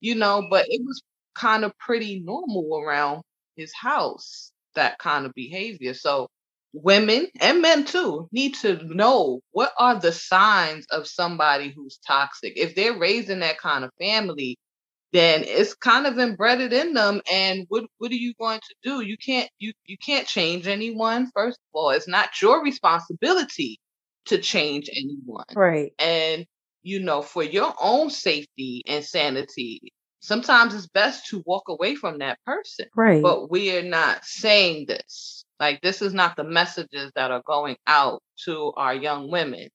You 0.00 0.14
know, 0.16 0.46
but 0.50 0.66
it 0.68 0.80
was 0.84 1.02
kind 1.34 1.64
of 1.64 1.76
pretty 1.78 2.20
normal 2.20 2.80
around 2.80 3.22
his 3.56 3.72
house, 3.74 4.52
that 4.74 4.98
kind 4.98 5.26
of 5.26 5.34
behavior. 5.34 5.94
So 5.94 6.28
women 6.72 7.28
and 7.40 7.62
men 7.62 7.84
too 7.84 8.28
need 8.32 8.54
to 8.56 8.76
know 8.84 9.40
what 9.52 9.72
are 9.78 9.98
the 9.98 10.12
signs 10.12 10.86
of 10.90 11.06
somebody 11.08 11.72
who's 11.74 11.98
toxic. 12.06 12.54
If 12.56 12.74
they're 12.74 12.98
raised 12.98 13.30
in 13.30 13.40
that 13.40 13.58
kind 13.58 13.84
of 13.84 13.90
family, 14.00 14.56
then 15.12 15.42
it's 15.46 15.74
kind 15.74 16.06
of 16.06 16.18
embedded 16.18 16.72
in 16.72 16.92
them 16.92 17.20
and 17.30 17.64
what 17.68 17.84
what 17.98 18.10
are 18.10 18.16
you 18.16 18.34
going 18.38 18.60
to 18.60 18.74
do 18.82 19.00
you 19.00 19.16
can't 19.16 19.48
you 19.58 19.72
you 19.86 19.96
can't 19.98 20.26
change 20.26 20.66
anyone 20.66 21.30
first 21.34 21.58
of 21.58 21.78
all 21.78 21.90
it's 21.90 22.08
not 22.08 22.40
your 22.42 22.62
responsibility 22.62 23.78
to 24.26 24.38
change 24.38 24.90
anyone 24.94 25.44
right 25.54 25.92
and 25.98 26.44
you 26.82 27.00
know 27.00 27.22
for 27.22 27.42
your 27.42 27.74
own 27.80 28.10
safety 28.10 28.82
and 28.86 29.04
sanity 29.04 29.92
sometimes 30.20 30.74
it's 30.74 30.86
best 30.86 31.26
to 31.26 31.42
walk 31.46 31.68
away 31.68 31.94
from 31.94 32.18
that 32.18 32.38
person. 32.44 32.86
Right. 32.96 33.22
But 33.22 33.50
we 33.50 33.76
are 33.76 33.82
not 33.82 34.24
saying 34.24 34.86
this. 34.86 35.44
Like 35.60 35.80
this 35.80 36.02
is 36.02 36.14
not 36.14 36.36
the 36.36 36.44
messages 36.44 37.10
that 37.16 37.30
are 37.30 37.42
going 37.46 37.76
out 37.86 38.22
to 38.44 38.72
our 38.76 38.94
young 38.94 39.30
women, 39.30 39.68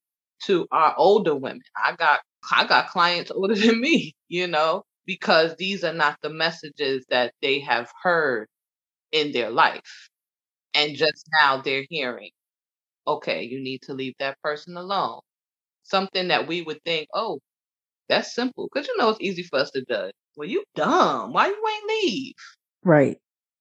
to 0.46 0.68
our 0.72 0.94
older 0.98 1.36
women. 1.36 1.62
I 1.76 1.96
got 1.96 2.22
I 2.52 2.66
got 2.66 2.90
clients 2.90 3.32
older 3.36 3.56
than 3.56 3.82
me, 3.82 4.16
you 4.30 4.48
know, 4.48 4.84
because 5.06 5.56
these 5.58 5.84
are 5.84 5.94
not 5.94 6.18
the 6.22 6.30
messages 6.30 7.06
that 7.10 7.34
they 7.42 7.60
have 7.60 7.92
heard 8.02 8.48
in 9.12 9.32
their 9.32 9.50
life. 9.50 10.10
And 10.74 10.96
just 10.96 11.28
now 11.42 11.62
they're 11.62 11.86
hearing, 11.90 12.32
okay, 13.08 13.44
you 13.44 13.62
need 13.62 13.82
to 13.84 13.94
leave 13.94 14.16
that 14.20 14.42
person 14.42 14.78
alone. 14.78 15.20
Something 15.84 16.30
that 16.30 16.48
we 16.48 16.62
would 16.62 16.84
think, 16.84 17.08
oh, 17.14 17.40
that's 18.10 18.34
simple. 18.34 18.70
Because 18.72 18.88
you 18.88 18.98
know 18.98 19.10
it's 19.10 19.22
easy 19.22 19.44
for 19.44 19.60
us 19.60 19.72
to 19.72 19.84
judge 19.86 20.14
well, 20.36 20.50
you 20.50 20.64
dumb. 20.76 21.34
Why 21.34 21.48
you 21.48 21.56
ain't 21.56 22.04
leave? 22.04 22.34
Right. 22.84 23.18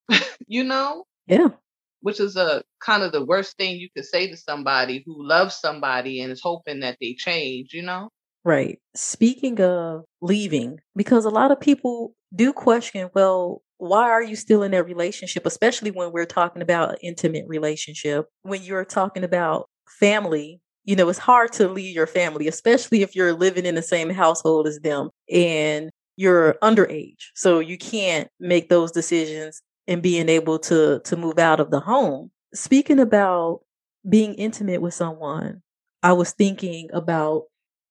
you 0.46 0.64
know? 0.64 1.04
Yeah. 1.26 1.48
Which 2.00 2.18
is 2.18 2.36
a 2.36 2.62
kind 2.80 3.02
of 3.02 3.12
the 3.12 3.24
worst 3.24 3.56
thing 3.56 3.76
you 3.76 3.88
could 3.94 4.06
say 4.06 4.28
to 4.28 4.36
somebody 4.36 5.02
who 5.06 5.26
loves 5.26 5.56
somebody 5.56 6.20
and 6.20 6.32
is 6.32 6.40
hoping 6.42 6.80
that 6.80 6.96
they 7.00 7.14
change, 7.14 7.72
you 7.72 7.82
know? 7.82 8.08
Right. 8.44 8.78
Speaking 8.94 9.60
of 9.60 10.04
leaving, 10.20 10.80
because 10.96 11.24
a 11.24 11.30
lot 11.30 11.52
of 11.52 11.60
people 11.60 12.14
do 12.34 12.52
question, 12.52 13.08
well, 13.14 13.62
why 13.78 14.08
are 14.10 14.22
you 14.22 14.36
still 14.36 14.62
in 14.62 14.72
that 14.72 14.84
relationship, 14.84 15.46
especially 15.46 15.90
when 15.90 16.12
we're 16.12 16.26
talking 16.26 16.62
about 16.62 16.98
intimate 17.02 17.44
relationship? 17.46 18.26
When 18.42 18.62
you're 18.62 18.84
talking 18.84 19.22
about 19.24 19.68
family, 20.00 20.60
you 20.84 20.96
know, 20.96 21.08
it's 21.08 21.18
hard 21.18 21.52
to 21.54 21.68
leave 21.68 21.94
your 21.94 22.06
family, 22.06 22.48
especially 22.48 23.02
if 23.02 23.14
you're 23.14 23.32
living 23.32 23.64
in 23.66 23.76
the 23.76 23.82
same 23.82 24.10
household 24.10 24.66
as 24.66 24.80
them. 24.80 25.10
And 25.32 25.90
you're 26.16 26.54
underage. 26.62 27.30
So 27.34 27.58
you 27.60 27.78
can't 27.78 28.28
make 28.38 28.68
those 28.68 28.92
decisions 28.92 29.62
and 29.88 30.02
being 30.02 30.28
able 30.28 30.58
to 30.60 31.00
to 31.04 31.16
move 31.16 31.38
out 31.38 31.60
of 31.60 31.70
the 31.70 31.80
home. 31.80 32.30
Speaking 32.54 32.98
about 33.00 33.60
being 34.08 34.34
intimate 34.34 34.82
with 34.82 34.94
someone, 34.94 35.62
I 36.02 36.12
was 36.12 36.32
thinking 36.32 36.90
about 36.92 37.44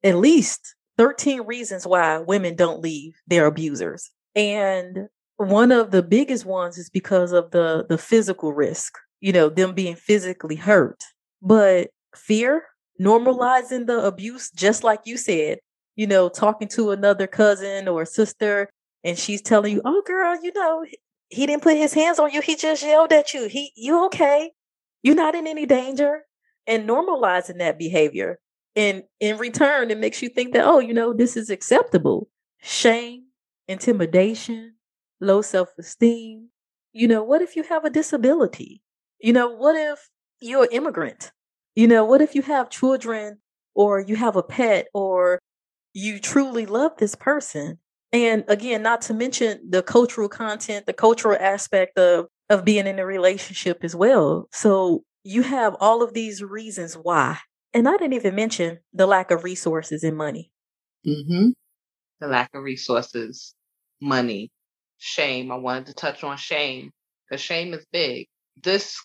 at 0.04 0.16
least 0.16 0.76
13 0.98 1.42
reasons 1.42 1.88
why 1.88 2.20
women 2.20 2.56
don't 2.56 2.82
leave 2.82 3.16
their 3.28 3.46
abusers. 3.46 4.12
And 4.36 5.08
one 5.38 5.72
of 5.72 5.92
the 5.92 6.04
biggest 6.04 6.46
ones 6.46 6.78
is 6.78 6.90
because 6.90 7.32
of 7.32 7.52
the 7.52 7.86
the 7.90 7.98
physical 7.98 8.54
risk, 8.54 8.98
you 9.20 9.34
know, 9.34 9.50
them 9.50 9.74
being 9.74 9.96
physically 9.96 10.56
hurt. 10.56 11.04
But 11.42 11.90
fear, 12.16 12.64
normalizing 13.02 13.88
the 13.88 14.06
abuse 14.06 14.52
just 14.52 14.84
like 14.84 15.02
you 15.06 15.18
said, 15.18 15.60
you 15.96 16.08
know, 16.08 16.30
talking 16.30 16.68
to 16.70 16.92
another 16.92 17.28
cousin 17.28 17.88
or 17.88 18.06
sister 18.06 18.70
and 19.04 19.18
she's 19.18 19.42
telling 19.42 19.74
you, 19.74 19.82
"Oh 19.86 20.04
girl, 20.06 20.38
you 20.44 20.52
know, 20.54 20.86
he 21.30 21.46
didn't 21.46 21.64
put 21.64 21.78
his 21.78 21.94
hands 21.94 22.20
on 22.20 22.32
you. 22.32 22.42
He 22.42 22.56
just 22.56 22.84
yelled 22.84 23.12
at 23.14 23.34
you. 23.34 23.48
He 23.48 23.72
you 23.76 24.06
okay? 24.06 24.52
You're 25.04 25.16
not 25.16 25.36
in 25.36 25.48
any 25.48 25.66
danger." 25.66 26.26
And 26.68 26.88
normalizing 26.88 27.58
that 27.58 27.80
behavior. 27.80 28.40
And 28.76 29.04
in 29.20 29.38
return, 29.38 29.92
it 29.92 29.98
makes 29.98 30.22
you 30.22 30.30
think 30.30 30.54
that, 30.54 30.66
oh, 30.66 30.80
you 30.80 30.94
know, 30.94 31.14
this 31.14 31.36
is 31.36 31.50
acceptable. 31.50 32.30
Shame, 32.62 33.26
intimidation, 33.68 34.76
low 35.20 35.42
self 35.42 35.70
esteem. 35.78 36.50
You 36.94 37.08
know, 37.08 37.24
what 37.24 37.42
if 37.42 37.56
you 37.56 37.64
have 37.64 37.86
a 37.86 37.90
disability? 37.90 38.82
You 39.20 39.34
know, 39.34 39.50
what 39.50 39.76
if 39.76 40.10
you're 40.42 40.64
an 40.64 40.70
immigrant? 40.72 41.32
You 41.76 41.88
know, 41.88 42.04
what 42.06 42.22
if 42.22 42.36
you 42.36 42.42
have 42.44 42.70
children 42.70 43.40
or 43.76 44.00
you 44.00 44.16
have 44.16 44.36
a 44.36 44.44
pet 44.44 44.88
or 44.94 45.40
you 45.94 46.20
truly 46.20 46.66
love 46.66 46.94
this 46.98 47.16
person? 47.16 47.80
And 48.14 48.44
again, 48.50 48.84
not 48.84 49.02
to 49.04 49.14
mention 49.14 49.62
the 49.70 49.82
cultural 49.82 50.28
content, 50.28 50.86
the 50.86 50.94
cultural 50.94 51.38
aspect 51.40 51.98
of 51.98 52.28
of 52.50 52.66
being 52.66 52.86
in 52.86 53.00
a 53.00 53.06
relationship 53.06 53.82
as 53.82 53.96
well. 53.96 54.50
So 54.52 55.06
you 55.24 55.42
have 55.44 55.78
all 55.80 56.04
of 56.04 56.14
these 56.14 56.44
reasons 56.44 56.96
why. 56.96 57.38
And 57.74 57.88
I 57.88 57.94
didn't 57.94 58.14
even 58.14 58.36
mention 58.36 58.80
the 58.94 59.08
lack 59.08 59.32
of 59.32 59.44
resources 59.44 60.04
and 60.04 60.18
money. 60.18 60.52
Mm-hmm. 61.06 61.50
The 62.20 62.28
lack 62.28 62.54
of 62.54 62.64
resources, 62.64 63.56
money, 64.02 64.52
shame. 64.98 65.52
I 65.52 65.56
wanted 65.56 65.88
to 65.88 65.94
touch 65.94 66.24
on 66.24 66.38
shame 66.38 66.92
because 67.30 67.42
shame 67.42 67.74
is 67.74 67.86
big. 67.92 68.28
This 68.62 68.98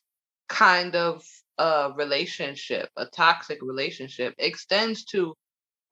kind 0.48 0.94
of 0.96 1.24
uh, 1.58 1.92
relationship, 1.96 2.90
a 2.96 3.06
toxic 3.06 3.58
relationship, 3.62 4.34
extends 4.38 5.04
to 5.06 5.34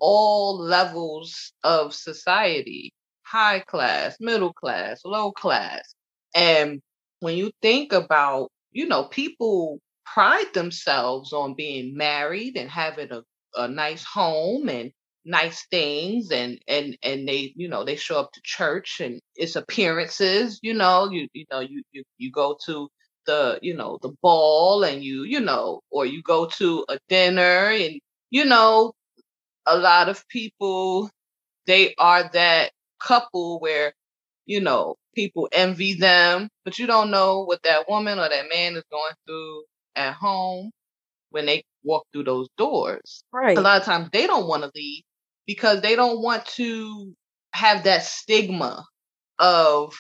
all 0.01 0.59
levels 0.59 1.53
of 1.63 1.95
society 1.95 2.93
high 3.25 3.61
class, 3.61 4.17
middle 4.21 4.53
class, 4.53 5.01
low 5.05 5.33
class. 5.33 5.95
And 6.35 6.81
when 7.21 7.37
you 7.37 7.51
think 7.63 7.93
about, 7.93 8.51
you 8.71 8.87
know, 8.87 9.05
people 9.05 9.81
pride 10.07 10.53
themselves 10.55 11.33
on 11.33 11.55
being 11.55 11.97
married 11.97 12.57
and 12.57 12.71
having 12.71 13.11
a, 13.13 13.23
a 13.57 13.69
nice 13.69 14.05
home 14.05 14.69
and 14.69 14.93
nice 15.27 15.67
things 15.71 16.31
and 16.31 16.59
and 16.69 16.99
and 17.03 17.27
they 17.27 17.53
you 17.57 17.67
know 17.69 17.85
they 17.85 17.97
show 17.97 18.21
up 18.21 18.31
to 18.33 18.41
church 18.45 19.01
and 19.01 19.21
it's 19.37 19.57
appearances 19.57 20.61
you 20.63 20.75
know 20.75 21.09
you 21.11 21.27
you 21.33 21.47
know 21.51 21.61
you 21.61 21.83
you, 21.93 22.05
you 22.19 22.31
go 22.31 22.57
to 22.67 22.89
the 23.27 23.59
you 23.63 23.75
know 23.75 23.99
the 24.03 24.13
ball 24.23 24.85
and 24.85 25.03
you 25.03 25.25
you 25.25 25.41
know 25.41 25.81
or 25.91 26.05
you 26.05 26.23
go 26.23 26.47
to 26.47 26.85
a 26.91 26.99
dinner 27.09 27.71
and 27.71 27.99
you 28.31 28.45
know 28.45 28.93
a 29.67 29.77
lot 29.79 30.09
of 30.09 30.27
people 30.29 31.11
they 31.67 31.95
are 31.99 32.29
that 32.33 32.73
couple 33.01 33.61
where, 33.61 33.93
you 34.47 34.61
know, 34.61 34.97
people 35.15 35.49
envy 35.53 35.95
them, 35.95 36.49
but 36.65 36.79
you 36.79 36.87
don't 36.87 37.11
know 37.11 37.45
what 37.45 37.63
that 37.63 37.89
woman 37.89 38.19
or 38.19 38.29
that 38.29 38.47
man 38.53 38.77
is 38.77 38.85
going 38.91 39.13
through 39.27 39.65
at 39.97 40.15
home 40.15 40.71
when 41.31 41.47
they 41.47 41.65
walk 41.83 42.07
through 42.13 42.25
those 42.25 42.49
doors. 42.57 43.25
Right. 43.33 43.57
A 43.57 43.61
lot 43.61 43.81
of 43.81 43.85
times 43.85 44.09
they 44.13 44.27
don't 44.27 44.47
want 44.47 44.63
to 44.63 44.71
leave 44.75 45.03
because 45.47 45.81
they 45.81 45.97
don't 45.97 46.23
want 46.23 46.47
to 46.47 47.13
have 47.53 47.85
that 47.85 48.03
stigma 48.05 48.85
of, 49.39 49.95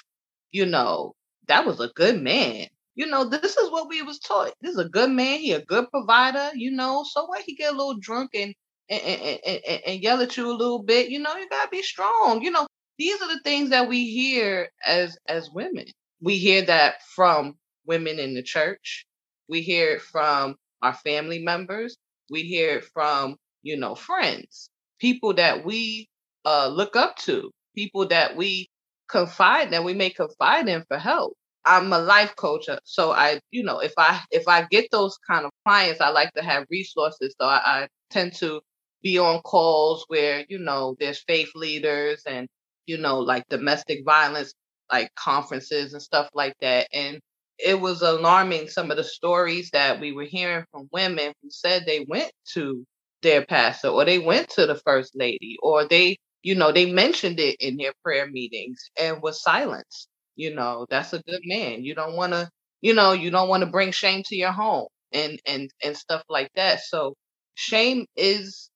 you 0.52 0.66
know, 0.66 1.14
that 1.48 1.66
was 1.66 1.80
a 1.80 1.90
good 1.94 2.20
man. 2.20 2.66
You 2.94 3.06
know, 3.06 3.24
this 3.24 3.56
is 3.56 3.70
what 3.70 3.88
we 3.88 4.02
was 4.02 4.20
taught. 4.20 4.52
This 4.60 4.72
is 4.72 4.78
a 4.78 4.88
good 4.88 5.10
man. 5.10 5.40
He 5.40 5.52
a 5.52 5.64
good 5.64 5.90
provider. 5.90 6.50
You 6.54 6.70
know, 6.70 7.04
so 7.08 7.26
what? 7.26 7.42
He 7.42 7.56
get 7.56 7.72
a 7.72 7.76
little 7.76 7.98
drunk 7.98 8.30
and 8.34 8.54
and, 8.88 9.02
and, 9.02 9.40
and, 9.46 9.80
and 9.86 10.02
yell 10.02 10.20
at 10.20 10.36
you 10.36 10.50
a 10.50 10.52
little 10.52 10.82
bit. 10.82 11.08
You 11.08 11.18
know, 11.18 11.34
you 11.36 11.48
gotta 11.48 11.68
be 11.70 11.82
strong. 11.82 12.42
You 12.42 12.50
know, 12.52 12.66
these 12.98 13.20
are 13.20 13.28
the 13.28 13.40
things 13.42 13.70
that 13.70 13.88
we 13.88 14.08
hear 14.10 14.68
as 14.86 15.18
as 15.26 15.50
women. 15.50 15.86
We 16.20 16.38
hear 16.38 16.62
that 16.62 17.02
from 17.16 17.56
women 17.86 18.18
in 18.18 18.34
the 18.34 18.42
church. 18.42 19.06
We 19.48 19.62
hear 19.62 19.92
it 19.92 20.02
from 20.02 20.56
our 20.82 20.94
family 20.94 21.40
members. 21.40 21.96
We 22.30 22.42
hear 22.42 22.78
it 22.78 22.84
from, 22.92 23.36
you 23.62 23.76
know, 23.76 23.94
friends, 23.94 24.70
people 24.98 25.34
that 25.34 25.64
we 25.64 26.08
uh, 26.44 26.68
look 26.68 26.96
up 26.96 27.16
to, 27.18 27.50
people 27.74 28.06
that 28.08 28.36
we 28.36 28.68
confide 29.08 29.70
that 29.70 29.84
we 29.84 29.94
may 29.94 30.10
confide 30.10 30.68
in 30.68 30.84
for 30.88 30.98
help. 30.98 31.34
I'm 31.66 31.92
a 31.92 31.98
life 31.98 32.36
coach, 32.36 32.68
uh, 32.68 32.78
so 32.84 33.12
I, 33.12 33.40
you 33.50 33.62
know, 33.62 33.78
if 33.78 33.92
I 33.96 34.20
if 34.30 34.46
I 34.48 34.66
get 34.70 34.90
those 34.92 35.16
kind 35.26 35.46
of 35.46 35.50
clients, 35.66 36.00
I 36.00 36.10
like 36.10 36.30
to 36.34 36.42
have 36.42 36.66
resources. 36.70 37.34
So 37.40 37.46
I, 37.46 37.60
I 37.64 37.88
tend 38.10 38.34
to 38.36 38.60
be 39.02 39.18
on 39.18 39.40
calls 39.42 40.04
where 40.08 40.44
you 40.48 40.58
know 40.58 40.94
there's 41.00 41.22
faith 41.26 41.50
leaders 41.54 42.22
and 42.26 42.48
you 42.86 42.98
know, 42.98 43.18
like 43.20 43.44
domestic 43.48 44.04
violence, 44.04 44.52
like 44.92 45.14
conferences 45.14 45.92
and 45.94 46.02
stuff 46.02 46.28
like 46.34 46.54
that. 46.60 46.88
And 46.92 47.20
it 47.58 47.80
was 47.80 48.02
alarming 48.02 48.68
some 48.68 48.90
of 48.90 48.96
the 48.96 49.04
stories 49.04 49.70
that 49.72 50.00
we 50.00 50.12
were 50.12 50.24
hearing 50.24 50.64
from 50.70 50.88
women 50.92 51.32
who 51.42 51.50
said 51.50 51.84
they 51.86 52.04
went 52.08 52.32
to 52.54 52.84
their 53.22 53.44
pastor 53.46 53.88
or 53.88 54.04
they 54.04 54.18
went 54.18 54.48
to 54.50 54.66
the 54.66 54.74
first 54.74 55.12
lady 55.16 55.56
or 55.62 55.86
they, 55.88 56.16
you 56.42 56.54
know, 56.54 56.72
they 56.72 56.90
mentioned 56.92 57.40
it 57.40 57.56
in 57.60 57.76
their 57.76 57.92
prayer 58.02 58.26
meetings 58.30 58.90
and 59.00 59.22
was 59.22 59.42
silenced. 59.42 60.08
You 60.36 60.54
know, 60.54 60.86
that's 60.90 61.12
a 61.12 61.22
good 61.22 61.42
man. 61.44 61.84
You 61.84 61.94
don't 61.94 62.16
want 62.16 62.32
to, 62.32 62.50
you 62.80 62.94
know, 62.94 63.12
you 63.12 63.30
don't 63.30 63.48
want 63.48 63.62
to 63.62 63.70
bring 63.70 63.92
shame 63.92 64.22
to 64.26 64.36
your 64.36 64.52
home 64.52 64.88
and 65.12 65.40
and 65.46 65.70
and 65.82 65.96
stuff 65.96 66.24
like 66.28 66.50
that. 66.56 66.80
So 66.80 67.14
shame 67.54 68.06
is 68.16 68.70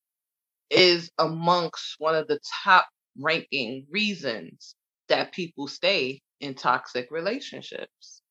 is 0.70 1.10
amongst 1.18 1.96
one 1.98 2.14
of 2.14 2.28
the 2.28 2.40
top 2.64 2.88
ranking 3.18 3.86
reasons 3.90 4.74
that 5.08 5.32
people 5.32 5.68
stay 5.68 6.20
in 6.40 6.54
toxic 6.54 7.10
relationships? 7.10 8.22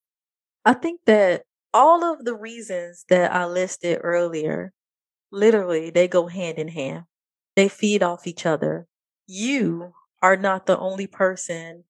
I 0.67 0.73
think 0.73 1.01
that 1.08 1.45
all 1.73 2.03
of 2.06 2.25
the 2.25 2.36
reasons 2.36 3.06
that 3.10 3.34
I 3.34 3.47
listed 3.47 4.01
earlier, 4.03 4.73
literally, 5.32 5.91
they 5.91 6.08
go 6.10 6.27
hand 6.27 6.60
in 6.60 6.69
hand. 6.69 7.06
They 7.56 7.69
feed 7.69 8.03
off 8.03 8.27
each 8.27 8.45
other. 8.45 8.88
You 9.27 9.93
are 10.21 10.38
not 10.38 10.67
the 10.67 10.77
only 10.77 11.08
person 11.08 11.86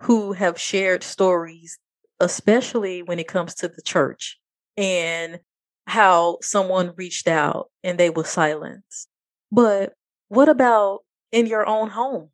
who 0.00 0.34
have 0.34 0.60
shared 0.60 1.02
stories, 1.04 1.78
especially 2.20 3.02
when 3.02 3.18
it 3.18 3.28
comes 3.28 3.54
to 3.56 3.68
the 3.68 3.82
church 3.82 4.38
and 4.76 5.40
how 5.86 6.38
someone 6.42 6.94
reached 6.96 7.28
out 7.28 7.70
and 7.84 7.98
they 7.98 8.10
were 8.10 8.24
silenced. 8.24 9.08
But 9.52 9.94
what 10.28 10.50
about 10.50 11.00
in 11.32 11.46
your 11.46 11.66
own 11.66 11.90
home? 11.90 12.30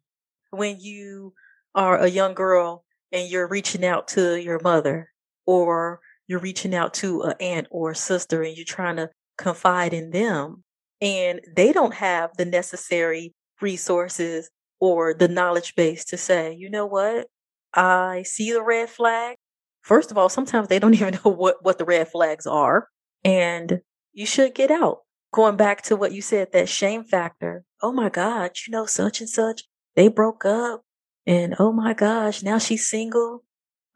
when 0.50 0.80
you 0.80 1.34
are 1.74 1.98
a 1.98 2.08
young 2.08 2.34
girl 2.34 2.84
and 3.12 3.30
you're 3.30 3.48
reaching 3.48 3.84
out 3.84 4.08
to 4.08 4.40
your 4.40 4.60
mother 4.62 5.10
or 5.46 6.00
you're 6.26 6.40
reaching 6.40 6.74
out 6.74 6.94
to 6.94 7.22
an 7.22 7.34
aunt 7.40 7.66
or 7.70 7.90
a 7.90 7.96
sister 7.96 8.42
and 8.42 8.56
you're 8.56 8.64
trying 8.64 8.96
to 8.96 9.10
confide 9.36 9.92
in 9.92 10.10
them 10.10 10.62
and 11.00 11.40
they 11.54 11.72
don't 11.72 11.94
have 11.94 12.30
the 12.36 12.44
necessary 12.44 13.34
resources 13.60 14.50
or 14.80 15.14
the 15.14 15.28
knowledge 15.28 15.74
base 15.74 16.04
to 16.06 16.16
say, 16.16 16.54
you 16.54 16.70
know 16.70 16.86
what? 16.86 17.26
I 17.74 18.22
see 18.22 18.52
the 18.52 18.62
red 18.62 18.88
flag. 18.88 19.36
First 19.82 20.10
of 20.10 20.18
all, 20.18 20.28
sometimes 20.28 20.68
they 20.68 20.78
don't 20.78 20.94
even 21.00 21.18
know 21.24 21.30
what, 21.30 21.64
what 21.64 21.78
the 21.78 21.84
red 21.84 22.08
flags 22.08 22.46
are. 22.46 22.88
And 23.24 23.80
you 24.12 24.26
should 24.26 24.54
get 24.54 24.70
out. 24.70 25.00
Going 25.32 25.56
back 25.56 25.82
to 25.82 25.96
what 25.96 26.12
you 26.12 26.22
said, 26.22 26.52
that 26.52 26.68
shame 26.68 27.02
factor. 27.02 27.64
Oh 27.82 27.92
my 27.92 28.08
God, 28.08 28.52
you 28.66 28.70
know, 28.70 28.86
such 28.86 29.20
and 29.20 29.28
such 29.28 29.64
they 29.96 30.08
broke 30.08 30.44
up 30.44 30.82
and 31.26 31.54
oh 31.58 31.72
my 31.72 31.94
gosh, 31.94 32.42
now 32.42 32.58
she's 32.58 32.88
single. 32.88 33.44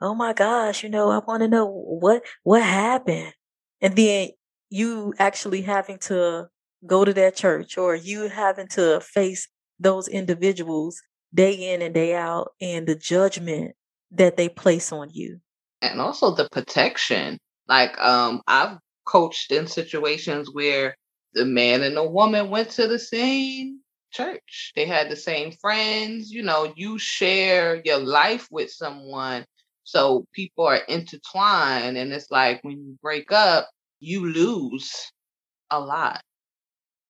Oh 0.00 0.14
my 0.14 0.32
gosh, 0.32 0.82
you 0.82 0.88
know, 0.88 1.10
I 1.10 1.18
want 1.18 1.42
to 1.42 1.48
know 1.48 1.66
what, 1.66 2.22
what 2.44 2.62
happened. 2.62 3.32
And 3.80 3.96
then 3.96 4.30
you 4.70 5.14
actually 5.18 5.62
having 5.62 5.98
to 5.98 6.48
go 6.86 7.04
to 7.04 7.12
that 7.14 7.36
church 7.36 7.76
or 7.76 7.94
you 7.94 8.28
having 8.28 8.68
to 8.68 9.00
face 9.00 9.48
those 9.80 10.08
individuals 10.08 11.00
day 11.34 11.52
in 11.52 11.82
and 11.82 11.94
day 11.94 12.14
out 12.14 12.52
and 12.60 12.86
the 12.86 12.94
judgment 12.94 13.72
that 14.10 14.36
they 14.36 14.48
place 14.48 14.92
on 14.92 15.10
you. 15.12 15.40
And 15.82 16.00
also 16.00 16.34
the 16.34 16.48
protection. 16.50 17.38
Like, 17.68 17.98
um, 17.98 18.42
I've 18.46 18.78
coached 19.04 19.52
in 19.52 19.66
situations 19.66 20.50
where 20.52 20.96
the 21.34 21.44
man 21.44 21.82
and 21.82 21.96
the 21.96 22.08
woman 22.08 22.50
went 22.50 22.70
to 22.70 22.86
the 22.86 22.98
same 22.98 23.80
church. 24.12 24.72
They 24.74 24.86
had 24.86 25.10
the 25.10 25.16
same 25.16 25.52
friends. 25.52 26.30
You 26.30 26.42
know, 26.42 26.72
you 26.76 26.98
share 26.98 27.80
your 27.84 27.98
life 27.98 28.48
with 28.50 28.70
someone. 28.70 29.44
So 29.88 30.26
people 30.34 30.66
are 30.66 30.76
intertwined. 30.88 31.96
And 31.96 32.12
it's 32.12 32.30
like 32.30 32.62
when 32.62 32.78
you 32.78 32.98
break 33.02 33.32
up, 33.32 33.70
you 34.00 34.26
lose 34.26 34.92
a 35.70 35.80
lot. 35.80 36.22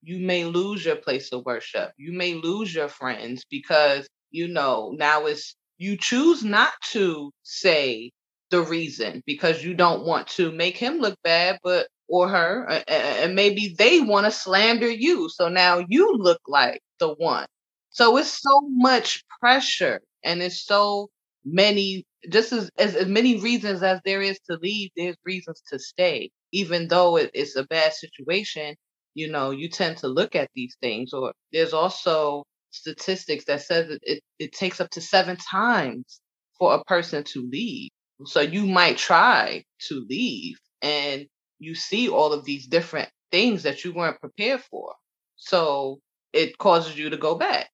You 0.01 0.19
may 0.19 0.45
lose 0.45 0.85
your 0.85 0.95
place 0.97 1.31
of 1.33 1.45
worship. 1.45 1.91
You 1.97 2.11
may 2.13 2.33
lose 2.35 2.73
your 2.73 2.87
friends 2.89 3.45
because, 3.49 4.07
you 4.31 4.47
know, 4.47 4.93
now 4.97 5.25
it's 5.25 5.55
you 5.77 5.97
choose 5.97 6.43
not 6.43 6.73
to 6.91 7.31
say 7.43 8.11
the 8.49 8.61
reason 8.61 9.21
because 9.25 9.63
you 9.63 9.73
don't 9.73 10.05
want 10.05 10.27
to 10.29 10.51
make 10.51 10.77
him 10.77 10.99
look 10.99 11.17
bad, 11.23 11.59
but 11.63 11.87
or 12.07 12.27
her, 12.29 12.67
and 12.87 13.35
maybe 13.35 13.75
they 13.77 14.01
want 14.01 14.25
to 14.25 14.31
slander 14.31 14.89
you. 14.89 15.29
So 15.29 15.47
now 15.49 15.85
you 15.87 16.13
look 16.17 16.41
like 16.47 16.81
the 16.99 17.13
one. 17.15 17.45
So 17.91 18.17
it's 18.17 18.41
so 18.41 18.61
much 18.63 19.23
pressure 19.39 20.01
and 20.23 20.41
it's 20.41 20.65
so 20.65 21.09
many 21.45 22.05
just 22.27 22.51
as, 22.51 22.69
as, 22.77 22.95
as 22.95 23.07
many 23.07 23.39
reasons 23.39 23.81
as 23.83 23.99
there 24.03 24.21
is 24.21 24.39
to 24.49 24.57
leave, 24.61 24.89
there's 24.95 25.15
reasons 25.23 25.61
to 25.69 25.79
stay. 25.79 26.31
Even 26.51 26.87
though 26.87 27.17
it, 27.17 27.31
it's 27.33 27.55
a 27.55 27.63
bad 27.65 27.93
situation, 27.93 28.75
you 29.13 29.31
know, 29.31 29.51
you 29.51 29.69
tend 29.69 29.97
to 29.97 30.07
look 30.07 30.35
at 30.35 30.49
these 30.55 30.75
things. 30.81 31.13
Or 31.13 31.33
there's 31.53 31.73
also 31.73 32.43
statistics 32.71 33.45
that 33.45 33.61
says 33.61 33.97
it, 34.03 34.21
it 34.37 34.51
takes 34.53 34.81
up 34.81 34.89
to 34.91 35.01
seven 35.01 35.37
times 35.37 36.19
for 36.57 36.73
a 36.73 36.83
person 36.83 37.23
to 37.23 37.47
leave. 37.49 37.89
So 38.25 38.41
you 38.41 38.65
might 38.65 38.97
try 38.97 39.63
to 39.87 40.05
leave 40.09 40.57
and 40.81 41.25
you 41.59 41.75
see 41.75 42.09
all 42.09 42.33
of 42.33 42.43
these 42.43 42.67
different 42.67 43.09
things 43.31 43.63
that 43.63 43.85
you 43.85 43.93
weren't 43.93 44.19
prepared 44.19 44.61
for. 44.61 44.93
So 45.37 45.99
it 46.33 46.57
causes 46.57 46.97
you 46.97 47.09
to 47.09 47.17
go 47.17 47.35
back. 47.35 47.69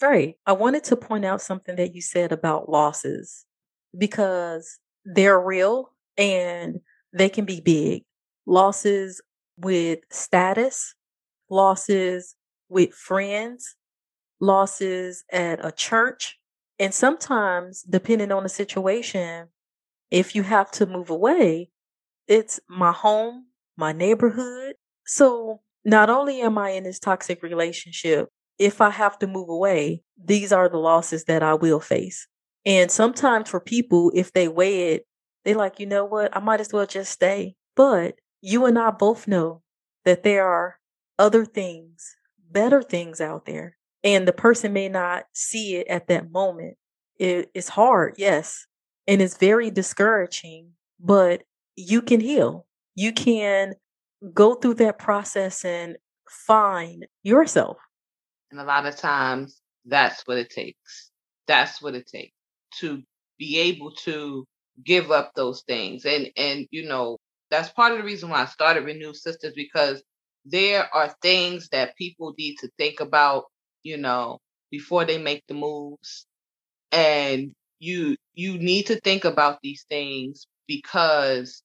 Right. 0.00 0.34
I 0.46 0.52
wanted 0.52 0.84
to 0.84 0.96
point 0.96 1.24
out 1.24 1.42
something 1.42 1.76
that 1.76 1.94
you 1.94 2.00
said 2.00 2.32
about 2.32 2.68
losses 2.68 3.44
because 3.96 4.78
they're 5.04 5.40
real 5.40 5.92
and 6.16 6.80
they 7.12 7.28
can 7.28 7.44
be 7.44 7.60
big. 7.60 8.04
Losses 8.46 9.20
with 9.56 10.00
status, 10.10 10.94
losses 11.50 12.34
with 12.68 12.92
friends, 12.94 13.76
losses 14.40 15.24
at 15.30 15.64
a 15.64 15.72
church. 15.72 16.38
And 16.78 16.92
sometimes, 16.92 17.82
depending 17.82 18.32
on 18.32 18.42
the 18.42 18.48
situation, 18.48 19.48
if 20.10 20.34
you 20.34 20.42
have 20.42 20.70
to 20.72 20.86
move 20.86 21.10
away, 21.10 21.70
it's 22.26 22.60
my 22.68 22.92
home, 22.92 23.46
my 23.76 23.92
neighborhood. 23.92 24.74
So 25.06 25.60
not 25.84 26.10
only 26.10 26.40
am 26.40 26.58
I 26.58 26.70
in 26.70 26.84
this 26.84 26.98
toxic 26.98 27.42
relationship, 27.42 28.28
if 28.58 28.80
I 28.80 28.90
have 28.90 29.18
to 29.20 29.26
move 29.26 29.48
away, 29.48 30.02
these 30.22 30.52
are 30.52 30.68
the 30.68 30.78
losses 30.78 31.24
that 31.24 31.42
I 31.42 31.54
will 31.54 31.80
face. 31.80 32.26
And 32.64 32.90
sometimes 32.90 33.50
for 33.50 33.60
people, 33.60 34.12
if 34.14 34.32
they 34.32 34.48
weigh 34.48 34.92
it, 34.92 35.06
they're 35.44 35.56
like, 35.56 35.80
you 35.80 35.86
know 35.86 36.04
what? 36.04 36.34
I 36.36 36.40
might 36.40 36.60
as 36.60 36.72
well 36.72 36.86
just 36.86 37.10
stay. 37.10 37.56
But 37.74 38.16
you 38.40 38.66
and 38.66 38.78
I 38.78 38.90
both 38.90 39.26
know 39.26 39.62
that 40.04 40.22
there 40.22 40.46
are 40.46 40.78
other 41.18 41.44
things, 41.44 42.16
better 42.50 42.82
things 42.82 43.20
out 43.20 43.46
there. 43.46 43.76
And 44.04 44.26
the 44.26 44.32
person 44.32 44.72
may 44.72 44.88
not 44.88 45.24
see 45.32 45.76
it 45.76 45.86
at 45.88 46.08
that 46.08 46.30
moment. 46.30 46.76
It, 47.18 47.50
it's 47.54 47.68
hard, 47.68 48.14
yes. 48.18 48.66
And 49.06 49.20
it's 49.20 49.36
very 49.36 49.70
discouraging, 49.70 50.70
but 51.00 51.42
you 51.76 52.02
can 52.02 52.20
heal. 52.20 52.66
You 52.94 53.12
can 53.12 53.74
go 54.32 54.54
through 54.54 54.74
that 54.74 54.98
process 54.98 55.64
and 55.64 55.96
find 56.28 57.06
yourself. 57.22 57.78
And 58.50 58.60
a 58.60 58.64
lot 58.64 58.86
of 58.86 58.96
times 58.96 59.60
that's 59.84 60.22
what 60.26 60.38
it 60.38 60.50
takes. 60.50 61.10
That's 61.46 61.82
what 61.82 61.94
it 61.94 62.06
takes 62.06 62.34
to 62.80 63.02
be 63.38 63.58
able 63.58 63.92
to 63.92 64.44
give 64.84 65.10
up 65.10 65.32
those 65.34 65.62
things. 65.62 66.04
And 66.04 66.30
and 66.36 66.66
you 66.70 66.86
know, 66.88 67.18
that's 67.50 67.70
part 67.70 67.92
of 67.92 67.98
the 67.98 68.04
reason 68.04 68.30
why 68.30 68.42
I 68.42 68.46
started 68.46 68.84
Renewed 68.84 69.16
Sisters 69.16 69.52
because 69.54 70.02
there 70.44 70.88
are 70.94 71.14
things 71.22 71.68
that 71.70 71.96
people 71.96 72.34
need 72.38 72.56
to 72.58 72.68
think 72.78 73.00
about, 73.00 73.44
you 73.82 73.96
know, 73.96 74.38
before 74.70 75.04
they 75.04 75.18
make 75.18 75.44
the 75.46 75.54
moves. 75.54 76.26
And 76.92 77.52
you 77.78 78.16
you 78.34 78.58
need 78.58 78.86
to 78.86 79.00
think 79.00 79.24
about 79.24 79.58
these 79.62 79.84
things 79.88 80.46
because 80.66 81.62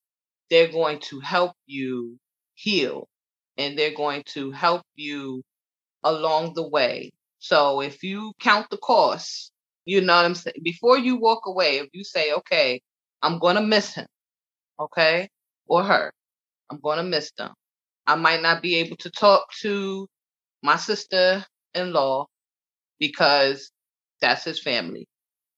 they're 0.49 0.71
going 0.71 0.99
to 0.99 1.19
help 1.19 1.53
you 1.65 2.17
heal 2.55 3.07
and 3.57 3.77
they're 3.77 3.95
going 3.95 4.23
to 4.27 4.51
help 4.51 4.83
you 4.95 5.43
along 6.03 6.53
the 6.53 6.67
way. 6.67 7.11
So 7.39 7.81
if 7.81 8.03
you 8.03 8.33
count 8.39 8.69
the 8.69 8.77
cost, 8.77 9.51
you 9.87 10.01
know 10.01 10.17
what 10.17 10.25
I'm 10.25 10.35
saying? 10.35 10.57
Before 10.63 10.97
you 10.97 11.15
walk 11.15 11.47
away, 11.47 11.77
if 11.77 11.87
you 11.93 12.03
say, 12.03 12.33
okay, 12.33 12.81
I'm 13.21 13.39
going 13.39 13.55
to 13.55 13.61
miss 13.61 13.93
him, 13.95 14.07
okay, 14.79 15.29
or 15.67 15.83
her, 15.83 16.11
I'm 16.69 16.79
going 16.81 16.97
to 16.97 17.03
miss 17.03 17.31
them. 17.37 17.53
I 18.05 18.15
might 18.15 18.41
not 18.41 18.61
be 18.61 18.75
able 18.75 18.97
to 18.97 19.09
talk 19.11 19.47
to 19.61 20.07
my 20.61 20.75
sister 20.75 21.45
in 21.73 21.93
law 21.93 22.27
because 22.99 23.71
that's 24.21 24.43
his 24.43 24.61
family, 24.61 25.07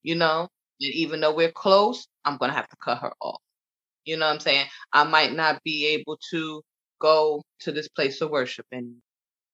you 0.03 0.15
know? 0.15 0.47
And 0.81 0.93
even 0.93 1.21
though 1.21 1.33
we're 1.33 1.51
close, 1.51 2.07
I'm 2.23 2.37
going 2.37 2.51
to 2.51 2.55
have 2.55 2.69
to 2.69 2.77
cut 2.83 2.99
her 2.99 3.13
off. 3.21 3.41
You 4.05 4.17
know 4.17 4.27
what 4.27 4.35
I'm 4.35 4.39
saying? 4.41 4.67
I 4.93 5.05
might 5.05 5.33
not 5.33 5.61
be 5.63 5.87
able 5.87 6.19
to 6.31 6.61
go 7.01 7.43
to 7.61 7.71
this 7.71 7.87
place 7.87 8.21
of 8.21 8.29
worship 8.29 8.65
and 8.71 8.95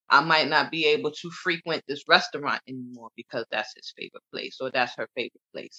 I 0.10 0.22
might 0.22 0.50
not 0.50 0.72
be 0.72 0.86
able 0.86 1.12
to 1.12 1.30
frequent 1.32 1.84
this 1.88 2.04
restaurant 2.08 2.62
anymore 2.68 3.10
because 3.16 3.46
that's 3.52 3.74
his 3.76 3.94
favorite 3.98 4.24
place 4.32 4.58
or 4.62 4.72
that's 4.72 4.96
her 4.98 5.08
favorite 5.16 5.42
place. 5.54 5.78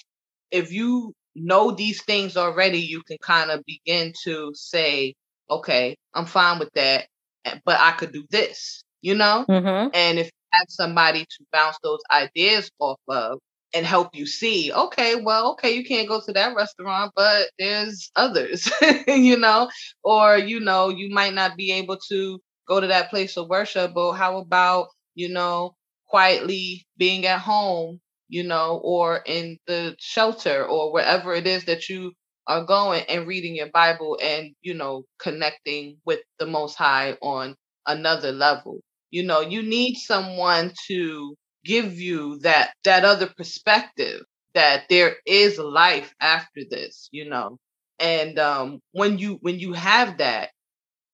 If 0.50 0.72
you 0.72 1.14
know 1.34 1.70
these 1.70 2.02
things 2.02 2.36
already, 2.36 2.78
you 2.78 3.02
can 3.02 3.18
kind 3.22 3.50
of 3.50 3.64
begin 3.64 4.12
to 4.24 4.52
say, 4.54 5.14
okay, 5.50 5.96
I'm 6.14 6.26
fine 6.26 6.58
with 6.58 6.70
that, 6.74 7.06
eh, 7.44 7.58
but 7.64 7.78
I 7.80 7.92
could 7.92 8.12
do 8.12 8.24
this, 8.30 8.82
you 9.00 9.14
know? 9.14 9.44
Mm-hmm. 9.48 9.90
And 9.94 10.18
if 10.18 10.26
you 10.26 10.32
have 10.52 10.66
somebody 10.68 11.20
to 11.20 11.44
bounce 11.52 11.78
those 11.82 12.00
ideas 12.10 12.70
off 12.80 13.00
of, 13.08 13.38
and 13.74 13.84
help 13.84 14.14
you 14.14 14.26
see, 14.26 14.72
okay, 14.72 15.16
well, 15.16 15.52
okay, 15.52 15.72
you 15.72 15.84
can't 15.84 16.08
go 16.08 16.20
to 16.24 16.32
that 16.32 16.54
restaurant, 16.56 17.12
but 17.14 17.50
there's 17.58 18.10
others, 18.16 18.70
you 19.06 19.36
know, 19.36 19.68
or, 20.02 20.38
you 20.38 20.60
know, 20.60 20.88
you 20.88 21.10
might 21.10 21.34
not 21.34 21.56
be 21.56 21.72
able 21.72 21.98
to 22.08 22.40
go 22.66 22.80
to 22.80 22.86
that 22.88 23.10
place 23.10 23.36
of 23.36 23.48
worship, 23.48 23.94
but 23.94 24.12
how 24.14 24.38
about, 24.38 24.88
you 25.14 25.28
know, 25.28 25.74
quietly 26.06 26.86
being 26.96 27.26
at 27.26 27.40
home, 27.40 28.00
you 28.28 28.42
know, 28.44 28.80
or 28.84 29.22
in 29.26 29.58
the 29.66 29.96
shelter 29.98 30.64
or 30.66 30.92
wherever 30.92 31.34
it 31.34 31.46
is 31.46 31.64
that 31.66 31.88
you 31.88 32.12
are 32.46 32.64
going 32.64 33.02
and 33.08 33.26
reading 33.26 33.56
your 33.56 33.70
Bible 33.70 34.18
and, 34.22 34.54
you 34.62 34.74
know, 34.74 35.04
connecting 35.18 35.98
with 36.04 36.20
the 36.38 36.46
Most 36.46 36.74
High 36.76 37.16
on 37.22 37.56
another 37.86 38.32
level. 38.32 38.80
You 39.10 39.24
know, 39.24 39.40
you 39.40 39.62
need 39.62 39.96
someone 39.96 40.72
to 40.88 41.34
give 41.64 41.98
you 41.98 42.38
that 42.40 42.72
that 42.84 43.04
other 43.04 43.28
perspective 43.36 44.20
that 44.54 44.84
there 44.88 45.16
is 45.26 45.58
life 45.58 46.14
after 46.20 46.60
this 46.70 47.08
you 47.10 47.28
know 47.28 47.58
and 47.98 48.38
um 48.38 48.80
when 48.92 49.18
you 49.18 49.38
when 49.40 49.58
you 49.58 49.72
have 49.72 50.18
that 50.18 50.50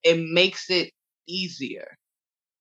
it 0.04 0.18
makes 0.18 0.70
it 0.70 0.92
easier. 1.26 1.96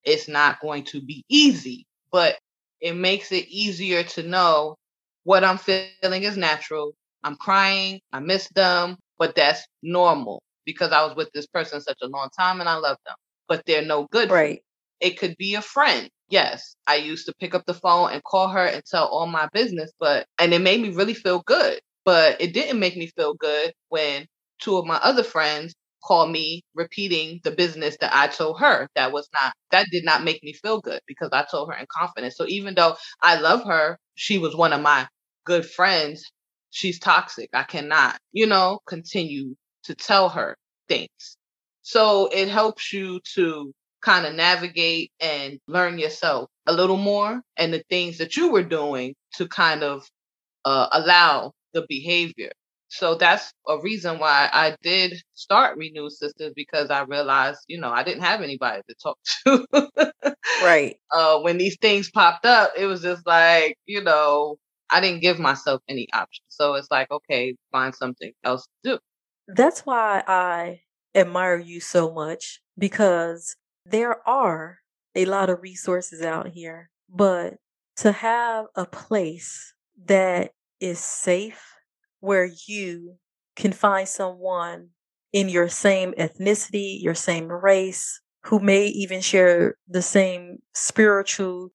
It's 0.04 0.28
not 0.28 0.62
going 0.62 0.86
to 0.86 1.02
be 1.02 1.24
easy 1.30 1.86
but 2.12 2.38
it 2.82 2.94
makes 2.96 3.32
it 3.32 3.48
easier 3.50 4.04
to 4.04 4.24
know 4.24 4.76
what 5.24 5.44
i'm 5.44 5.58
feeling 5.58 6.24
is 6.24 6.38
natural. 6.38 6.94
I'm 7.24 7.36
crying 7.36 8.02
i 8.14 8.20
miss 8.20 8.48
them 8.56 8.98
but 9.20 9.36
that's 9.36 9.66
normal 9.84 10.42
because 10.66 10.92
i 10.92 11.04
was 11.06 11.16
with 11.16 11.30
this 11.34 11.48
person 11.48 11.82
such 11.82 12.00
a 12.02 12.08
long 12.08 12.30
time 12.38 12.60
and 12.60 12.70
i 12.70 12.76
love 12.76 12.98
them 13.06 13.16
but 13.48 13.64
they're 13.66 13.86
no 13.86 14.08
good 14.12 14.32
right. 14.32 14.62
it 15.00 15.18
could 15.20 15.36
be 15.38 15.56
a 15.56 15.62
friend. 15.62 16.10
Yes, 16.30 16.76
I 16.88 16.96
used 16.96 17.26
to 17.28 17.34
pick 17.40 17.54
up 17.54 17.66
the 17.66 17.74
phone 17.74 18.12
and 18.12 18.24
call 18.24 18.48
her 18.50 18.66
and 18.66 18.84
tell 18.86 19.06
all 19.08 19.28
my 19.28 19.50
business, 19.54 19.92
but 20.00 20.26
and 20.40 20.54
it 20.54 20.62
made 20.62 20.82
me 20.82 20.90
really 20.92 21.14
feel 21.14 21.42
good. 21.46 21.82
But 22.06 22.40
it 22.42 22.54
didn't 22.54 22.80
make 22.80 22.96
me 22.98 23.08
feel 23.18 23.34
good 23.36 23.74
when 23.90 24.26
two 24.62 24.78
of 24.78 24.86
my 24.86 24.96
other 24.98 25.24
friends 25.24 25.74
called 26.04 26.32
me 26.32 26.64
repeating 26.76 27.40
the 27.44 27.52
business 27.52 27.98
that 28.02 28.14
I 28.16 28.28
told 28.28 28.60
her. 28.60 28.88
That 28.96 29.12
was 29.12 29.30
not 29.34 29.54
that 29.72 29.88
did 29.92 30.06
not 30.06 30.24
make 30.24 30.44
me 30.44 30.54
feel 30.54 30.80
good 30.82 31.02
because 31.08 31.30
I 31.34 31.46
told 31.50 31.72
her 31.72 31.78
in 31.78 31.86
confidence. 31.92 32.36
So 32.38 32.46
even 32.48 32.76
though 32.76 32.96
I 33.22 33.40
love 33.40 33.64
her, 33.66 33.98
she 34.16 34.38
was 34.38 34.56
one 34.56 34.74
of 34.74 34.82
my 34.82 35.08
good 35.46 35.66
friends. 35.66 36.24
She's 36.72 37.00
toxic. 37.00 37.50
I 37.54 37.64
cannot, 37.64 38.18
you 38.32 38.48
know, 38.48 38.80
continue 38.88 39.56
to 39.84 39.96
tell 39.96 40.30
her 40.30 40.56
things. 40.88 41.38
So 41.84 42.28
it 42.32 42.48
helps 42.50 42.94
you 42.94 43.20
to 43.36 43.74
kind 44.02 44.26
of 44.26 44.34
navigate 44.36 45.12
and 45.20 45.60
learn 45.68 46.00
yourself 46.00 46.50
a 46.68 46.74
little 46.74 46.98
more 46.98 47.42
and 47.58 47.74
the 47.74 47.84
things 47.90 48.18
that 48.18 48.36
you 48.36 48.52
were 48.52 48.64
doing 48.64 49.16
to 49.36 49.48
kind 49.48 49.84
of 49.84 50.04
uh, 50.66 50.88
allow 50.94 51.54
the 51.74 51.86
behavior. 51.90 52.52
So 52.92 53.16
that's 53.16 53.54
a 53.70 53.80
reason 53.80 54.20
why 54.20 54.50
I 54.52 54.76
did 54.84 55.14
start 55.34 55.78
Renewed 55.78 56.12
Sisters 56.12 56.52
because 56.54 56.90
I 56.90 57.04
realized, 57.04 57.60
you 57.68 57.80
know, 57.80 57.90
I 57.90 58.04
didn't 58.04 58.24
have 58.24 58.42
anybody 58.42 58.82
to 58.90 58.96
talk 59.02 59.18
to. 59.46 60.36
right. 60.64 60.98
Uh, 61.10 61.40
when 61.40 61.58
these 61.58 61.78
things 61.82 62.12
popped 62.12 62.46
up, 62.46 62.72
it 62.78 62.86
was 62.88 63.02
just 63.02 63.26
like, 63.26 63.78
you 63.86 64.04
know, 64.04 64.58
I 64.90 65.00
didn't 65.00 65.22
give 65.22 65.40
myself 65.40 65.82
any 65.88 66.08
options. 66.14 66.46
So 66.50 66.74
it's 66.76 66.92
like, 66.92 67.10
okay, 67.10 67.56
find 67.72 67.96
something 67.96 68.34
else 68.44 68.68
to 68.84 68.92
do. 68.92 69.00
That's 69.48 69.86
why 69.86 70.24
I 70.28 70.82
admire 71.16 71.60
you 71.60 71.80
so 71.80 72.14
much 72.14 72.62
because 72.78 73.56
there 73.86 74.28
are 74.28 74.80
a 75.16 75.26
lot 75.26 75.50
of 75.50 75.62
resources 75.62 76.22
out 76.22 76.50
here, 76.50 76.90
but 77.10 77.56
to 77.98 78.12
have 78.12 78.66
a 78.76 78.86
place 78.86 79.74
that 80.06 80.52
is 80.82 81.00
safe 81.00 81.81
where 82.22 82.50
you 82.68 83.18
can 83.56 83.74
find 83.74 84.08
someone 84.08 84.88
in 85.34 85.50
your 85.50 85.68
same 85.68 86.14
ethnicity, 86.14 87.02
your 87.02 87.16
same 87.16 87.48
race, 87.48 88.22
who 88.46 88.60
may 88.60 88.88
even 88.88 89.22
share 89.22 89.76
the 89.88 90.02
same 90.02 90.60
spiritual 90.74 91.70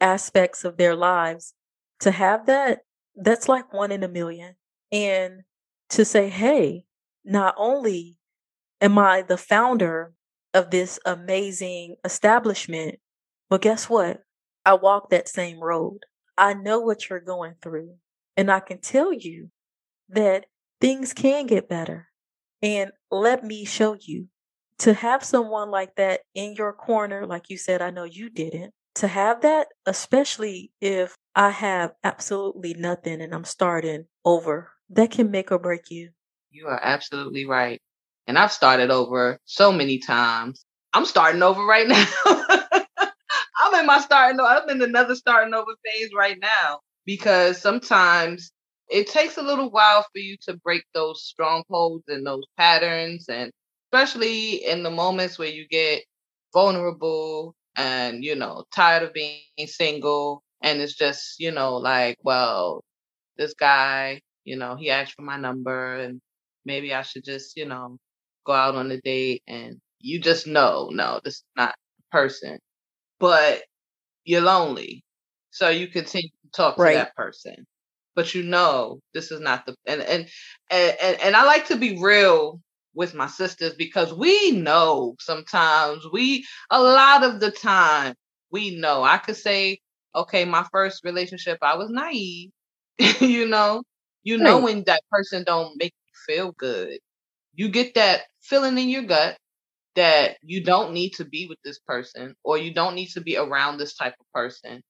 aspects 0.00 0.64
of 0.64 0.76
their 0.76 0.96
lives, 0.96 1.54
to 2.00 2.10
have 2.10 2.46
that, 2.46 2.80
that's 3.14 3.48
like 3.48 3.72
one 3.72 3.92
in 3.92 4.02
a 4.02 4.08
million. 4.08 4.54
And 4.90 5.42
to 5.90 6.04
say, 6.04 6.28
hey, 6.28 6.84
not 7.24 7.54
only 7.58 8.16
am 8.80 8.98
I 8.98 9.22
the 9.22 9.36
founder 9.36 10.12
of 10.54 10.70
this 10.70 10.98
amazing 11.04 11.96
establishment. 12.04 12.96
But 13.50 13.62
guess 13.62 13.88
what? 13.88 14.22
I 14.64 14.74
walk 14.74 15.10
that 15.10 15.28
same 15.28 15.60
road. 15.60 16.00
I 16.36 16.54
know 16.54 16.80
what 16.80 17.08
you're 17.08 17.20
going 17.20 17.54
through. 17.62 17.94
And 18.36 18.50
I 18.50 18.60
can 18.60 18.80
tell 18.80 19.12
you 19.12 19.50
that 20.08 20.46
things 20.80 21.12
can 21.12 21.46
get 21.46 21.68
better. 21.68 22.08
And 22.62 22.92
let 23.10 23.44
me 23.44 23.64
show 23.64 23.96
you 24.00 24.28
to 24.78 24.94
have 24.94 25.24
someone 25.24 25.70
like 25.70 25.96
that 25.96 26.20
in 26.34 26.54
your 26.54 26.72
corner, 26.72 27.26
like 27.26 27.50
you 27.50 27.56
said, 27.56 27.82
I 27.82 27.90
know 27.90 28.04
you 28.04 28.30
didn't, 28.30 28.72
to 28.96 29.08
have 29.08 29.42
that, 29.42 29.68
especially 29.86 30.72
if 30.80 31.14
I 31.34 31.50
have 31.50 31.92
absolutely 32.02 32.74
nothing 32.74 33.20
and 33.20 33.34
I'm 33.34 33.44
starting 33.44 34.06
over, 34.24 34.72
that 34.90 35.10
can 35.10 35.30
make 35.30 35.52
or 35.52 35.58
break 35.58 35.90
you. 35.90 36.10
You 36.50 36.66
are 36.68 36.80
absolutely 36.82 37.46
right. 37.46 37.80
And 38.26 38.38
I've 38.38 38.52
started 38.52 38.90
over 38.90 39.38
so 39.44 39.72
many 39.72 39.98
times. 39.98 40.64
I'm 40.92 41.04
starting 41.04 41.42
over 41.42 41.64
right 41.64 41.86
now. 41.88 42.04
I'm 43.60 43.80
in 43.80 43.86
my 43.86 44.00
starting 44.00 44.40
over. 44.40 44.48
I'm 44.48 44.68
in 44.70 44.82
another 44.82 45.14
starting 45.14 45.54
over 45.54 45.72
phase 45.84 46.10
right 46.16 46.38
now 46.40 46.80
because 47.04 47.60
sometimes 47.60 48.50
it 48.90 49.06
takes 49.08 49.36
a 49.36 49.42
little 49.42 49.70
while 49.70 50.02
for 50.02 50.18
you 50.18 50.36
to 50.42 50.56
break 50.58 50.84
those 50.94 51.22
strongholds 51.24 52.04
and 52.08 52.26
those 52.26 52.44
patterns 52.56 53.28
and 53.28 53.50
especially 53.92 54.64
in 54.64 54.82
the 54.82 54.90
moments 54.90 55.38
where 55.38 55.48
you 55.48 55.66
get 55.68 56.02
vulnerable 56.52 57.54
and 57.76 58.24
you 58.24 58.34
know 58.34 58.64
tired 58.74 59.02
of 59.02 59.12
being 59.12 59.40
single 59.66 60.42
and 60.62 60.80
it's 60.80 60.94
just 60.94 61.38
you 61.38 61.50
know 61.50 61.76
like 61.76 62.16
well 62.22 62.82
this 63.36 63.54
guy 63.54 64.20
you 64.44 64.56
know 64.56 64.76
he 64.76 64.90
asked 64.90 65.14
for 65.14 65.22
my 65.22 65.36
number 65.36 65.96
and 65.96 66.20
maybe 66.64 66.92
i 66.94 67.02
should 67.02 67.24
just 67.24 67.56
you 67.56 67.66
know 67.66 67.96
go 68.44 68.52
out 68.52 68.74
on 68.74 68.90
a 68.90 69.00
date 69.02 69.42
and 69.46 69.78
you 70.00 70.20
just 70.20 70.46
know 70.46 70.90
no 70.92 71.20
this 71.24 71.34
is 71.34 71.44
not 71.56 71.74
the 71.98 72.04
person 72.10 72.58
but 73.20 73.62
you're 74.24 74.40
lonely 74.40 75.04
so 75.50 75.68
you 75.68 75.88
continue 75.88 76.28
to 76.28 76.50
talk 76.52 76.78
right. 76.78 76.92
to 76.92 76.98
that 76.98 77.14
person 77.16 77.66
but 78.18 78.34
you 78.34 78.42
know 78.42 79.00
this 79.14 79.30
is 79.30 79.40
not 79.40 79.64
the 79.66 79.76
and 79.86 80.02
and 80.02 80.28
and, 80.70 81.20
and 81.22 81.36
i 81.36 81.44
like 81.44 81.66
to 81.66 81.76
be 81.76 81.98
real 82.02 82.60
with 82.94 83.14
my 83.14 83.28
sisters 83.28 83.74
because 83.74 84.12
we 84.12 84.52
know 84.52 85.14
sometimes 85.20 86.04
we 86.12 86.44
a 86.70 86.82
lot 86.82 87.24
of 87.24 87.40
the 87.40 87.52
time 87.52 88.14
we 88.50 88.76
know. 88.80 89.04
I 89.04 89.18
could 89.18 89.36
say 89.36 89.78
okay 90.16 90.44
my 90.44 90.66
first 90.72 91.04
relationship 91.04 91.58
i 91.62 91.76
was 91.76 91.90
naive 91.90 92.50
you 93.20 93.46
know? 93.46 93.82
You 94.24 94.38
right. 94.38 94.44
know 94.44 94.60
when 94.60 94.84
that 94.86 95.02
person 95.10 95.44
don't 95.44 95.76
make 95.78 95.92
you 96.06 96.34
feel 96.34 96.52
good. 96.58 96.98
You 97.54 97.68
get 97.68 97.94
that 97.94 98.22
feeling 98.42 98.78
in 98.78 98.88
your 98.88 99.04
gut 99.04 99.36
that 99.96 100.36
you 100.42 100.62
don't 100.64 100.92
need 100.92 101.10
to 101.14 101.24
be 101.24 101.46
with 101.48 101.58
this 101.64 101.78
person 101.80 102.34
or 102.44 102.58
you 102.58 102.74
don't 102.74 102.94
need 102.94 103.08
to 103.10 103.20
be 103.20 103.36
around 103.36 103.78
this 103.78 103.94
type 103.94 104.14
of 104.20 104.26
person 104.34 104.82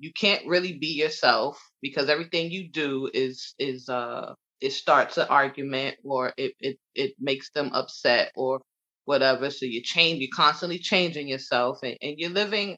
you 0.00 0.10
can't 0.12 0.46
really 0.46 0.72
be 0.72 0.88
yourself 0.88 1.62
because 1.82 2.08
everything 2.08 2.50
you 2.50 2.68
do 2.68 3.08
is 3.12 3.54
is 3.58 3.88
uh 3.88 4.34
it 4.60 4.72
starts 4.72 5.18
an 5.18 5.26
argument 5.28 5.96
or 6.04 6.32
it, 6.36 6.54
it 6.58 6.78
it 6.94 7.12
makes 7.20 7.50
them 7.50 7.70
upset 7.72 8.32
or 8.34 8.60
whatever. 9.04 9.50
So 9.50 9.66
you 9.66 9.82
change, 9.82 10.20
you're 10.20 10.28
constantly 10.34 10.78
changing 10.78 11.28
yourself 11.28 11.78
and, 11.82 11.96
and 12.02 12.14
you're 12.18 12.30
living 12.30 12.76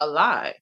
a 0.00 0.06
lie. 0.06 0.54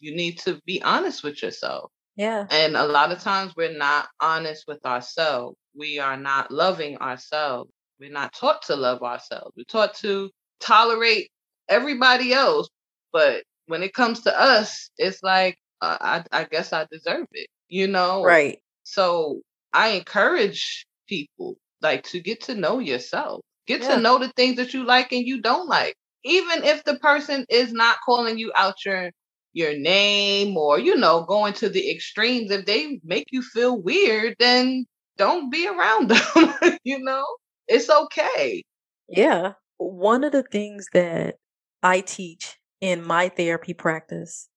You 0.00 0.14
need 0.14 0.38
to 0.40 0.60
be 0.66 0.82
honest 0.82 1.22
with 1.22 1.42
yourself. 1.42 1.90
Yeah. 2.16 2.46
And 2.50 2.76
a 2.76 2.86
lot 2.86 3.12
of 3.12 3.20
times 3.20 3.54
we're 3.56 3.76
not 3.76 4.08
honest 4.20 4.64
with 4.66 4.84
ourselves. 4.84 5.56
We 5.74 5.98
are 5.98 6.16
not 6.16 6.50
loving 6.50 6.96
ourselves. 6.98 7.70
We're 8.00 8.10
not 8.10 8.34
taught 8.34 8.62
to 8.62 8.76
love 8.76 9.02
ourselves. 9.02 9.52
We're 9.56 9.64
taught 9.64 9.94
to 9.96 10.30
tolerate 10.60 11.30
everybody 11.68 12.32
else. 12.32 12.68
But 13.12 13.44
when 13.66 13.82
it 13.82 13.94
comes 13.94 14.20
to 14.22 14.40
us, 14.40 14.90
it's 14.98 15.22
like, 15.22 15.58
uh, 15.80 15.98
I, 16.00 16.24
I 16.32 16.44
guess 16.44 16.72
I 16.72 16.86
deserve 16.90 17.26
it, 17.32 17.48
you 17.68 17.86
know? 17.86 18.24
Right. 18.24 18.58
So 18.84 19.40
I 19.72 19.88
encourage 19.88 20.86
people 21.08 21.56
like 21.82 22.04
to 22.04 22.20
get 22.20 22.42
to 22.44 22.54
know 22.54 22.78
yourself. 22.78 23.42
Get 23.66 23.82
yeah. 23.82 23.96
to 23.96 24.00
know 24.00 24.18
the 24.18 24.32
things 24.36 24.56
that 24.56 24.74
you 24.74 24.84
like 24.84 25.12
and 25.12 25.26
you 25.26 25.40
don't 25.40 25.68
like. 25.68 25.94
Even 26.24 26.64
if 26.64 26.84
the 26.84 26.98
person 26.98 27.44
is 27.48 27.72
not 27.72 27.98
calling 28.04 28.38
you 28.38 28.52
out 28.56 28.84
your 28.84 29.10
your 29.56 29.76
name 29.76 30.54
or 30.54 30.78
you 30.78 30.94
know 30.94 31.24
going 31.24 31.54
to 31.54 31.70
the 31.70 31.90
extremes 31.90 32.50
if 32.50 32.66
they 32.66 33.00
make 33.02 33.24
you 33.30 33.40
feel 33.40 33.80
weird 33.80 34.36
then 34.38 34.84
don't 35.16 35.50
be 35.50 35.66
around 35.66 36.10
them 36.10 36.78
you 36.84 36.98
know 36.98 37.24
it's 37.66 37.88
okay 37.88 38.62
yeah 39.08 39.52
one 39.78 40.24
of 40.24 40.32
the 40.32 40.42
things 40.42 40.88
that 40.92 41.36
i 41.82 42.00
teach 42.00 42.58
in 42.86 43.04
my 43.04 43.28
therapy 43.28 43.74
practice 43.74 44.48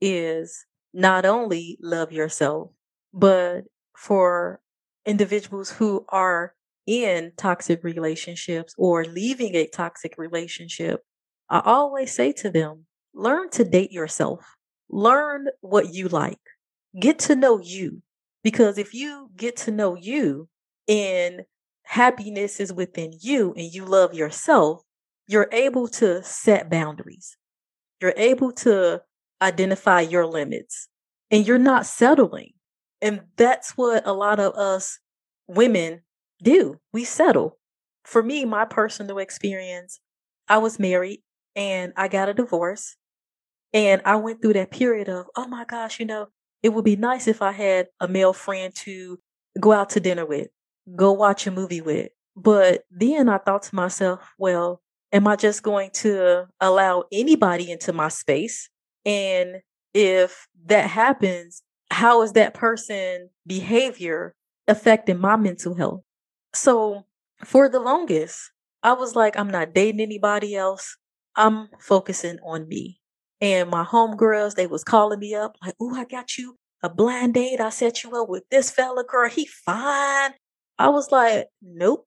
is 0.00 0.64
not 0.94 1.24
only 1.24 1.78
love 1.82 2.12
yourself 2.12 2.70
but 3.12 3.64
for 3.96 4.60
individuals 5.04 5.70
who 5.70 6.04
are 6.08 6.54
in 6.86 7.32
toxic 7.36 7.82
relationships 7.84 8.74
or 8.78 9.04
leaving 9.04 9.54
a 9.54 9.66
toxic 9.66 10.14
relationship, 10.16 11.02
I 11.48 11.60
always 11.64 12.12
say 12.12 12.32
to 12.34 12.50
them, 12.50 12.86
learn 13.14 13.50
to 13.50 13.64
date 13.64 13.92
yourself. 13.92 14.56
Learn 14.88 15.48
what 15.60 15.92
you 15.92 16.08
like. 16.08 16.40
Get 16.98 17.18
to 17.20 17.36
know 17.36 17.58
you. 17.58 18.02
Because 18.42 18.78
if 18.78 18.92
you 18.92 19.30
get 19.36 19.56
to 19.58 19.70
know 19.70 19.94
you 19.94 20.48
and 20.88 21.42
happiness 21.84 22.58
is 22.58 22.72
within 22.72 23.12
you 23.20 23.54
and 23.56 23.72
you 23.72 23.84
love 23.84 24.14
yourself, 24.14 24.82
you're 25.26 25.48
able 25.52 25.88
to 25.88 26.22
set 26.22 26.68
boundaries. 26.68 27.36
You're 28.02 28.14
able 28.16 28.50
to 28.52 29.00
identify 29.40 30.00
your 30.00 30.26
limits 30.26 30.88
and 31.30 31.46
you're 31.46 31.56
not 31.56 31.86
settling. 31.86 32.50
And 33.00 33.22
that's 33.36 33.72
what 33.76 34.06
a 34.06 34.12
lot 34.12 34.40
of 34.40 34.54
us 34.54 34.98
women 35.46 36.02
do. 36.42 36.80
We 36.92 37.04
settle. 37.04 37.58
For 38.04 38.22
me, 38.22 38.44
my 38.44 38.64
personal 38.64 39.18
experience, 39.18 40.00
I 40.48 40.58
was 40.58 40.80
married 40.80 41.22
and 41.54 41.92
I 41.96 42.08
got 42.08 42.28
a 42.28 42.34
divorce. 42.34 42.96
And 43.72 44.02
I 44.04 44.16
went 44.16 44.42
through 44.42 44.54
that 44.54 44.72
period 44.72 45.08
of, 45.08 45.26
oh 45.36 45.46
my 45.46 45.64
gosh, 45.64 46.00
you 46.00 46.04
know, 46.04 46.26
it 46.62 46.70
would 46.70 46.84
be 46.84 46.96
nice 46.96 47.26
if 47.28 47.40
I 47.40 47.52
had 47.52 47.86
a 48.00 48.08
male 48.08 48.32
friend 48.32 48.74
to 48.76 49.18
go 49.60 49.72
out 49.72 49.90
to 49.90 50.00
dinner 50.00 50.26
with, 50.26 50.48
go 50.96 51.12
watch 51.12 51.46
a 51.46 51.50
movie 51.50 51.80
with. 51.80 52.08
But 52.36 52.82
then 52.90 53.28
I 53.28 53.38
thought 53.38 53.62
to 53.64 53.74
myself, 53.74 54.20
well, 54.38 54.81
am 55.12 55.28
I 55.28 55.36
just 55.36 55.62
going 55.62 55.90
to 55.90 56.46
allow 56.60 57.04
anybody 57.12 57.70
into 57.70 57.92
my 57.92 58.08
space? 58.08 58.68
And 59.04 59.56
if 59.94 60.46
that 60.66 60.88
happens, 60.88 61.62
how 61.90 62.22
is 62.22 62.32
that 62.32 62.54
person 62.54 63.28
behavior 63.46 64.34
affecting 64.66 65.18
my 65.18 65.36
mental 65.36 65.74
health? 65.74 66.02
So 66.54 67.04
for 67.44 67.68
the 67.68 67.80
longest, 67.80 68.50
I 68.82 68.94
was 68.94 69.14
like, 69.14 69.38
I'm 69.38 69.50
not 69.50 69.74
dating 69.74 70.00
anybody 70.00 70.56
else. 70.56 70.96
I'm 71.36 71.68
focusing 71.78 72.38
on 72.44 72.68
me. 72.68 73.00
And 73.40 73.70
my 73.70 73.84
homegirls, 73.84 74.54
they 74.54 74.66
was 74.66 74.84
calling 74.84 75.18
me 75.18 75.34
up 75.34 75.56
like, 75.64 75.74
oh, 75.80 75.94
I 75.94 76.04
got 76.04 76.38
you 76.38 76.56
a 76.82 76.88
blind 76.88 77.34
date. 77.34 77.60
I 77.60 77.70
set 77.70 78.02
you 78.02 78.16
up 78.16 78.28
with 78.28 78.44
this 78.50 78.70
fella, 78.70 79.04
girl. 79.04 79.28
He 79.28 79.46
fine. 79.46 80.32
I 80.78 80.88
was 80.88 81.10
like, 81.12 81.48
nope, 81.60 82.06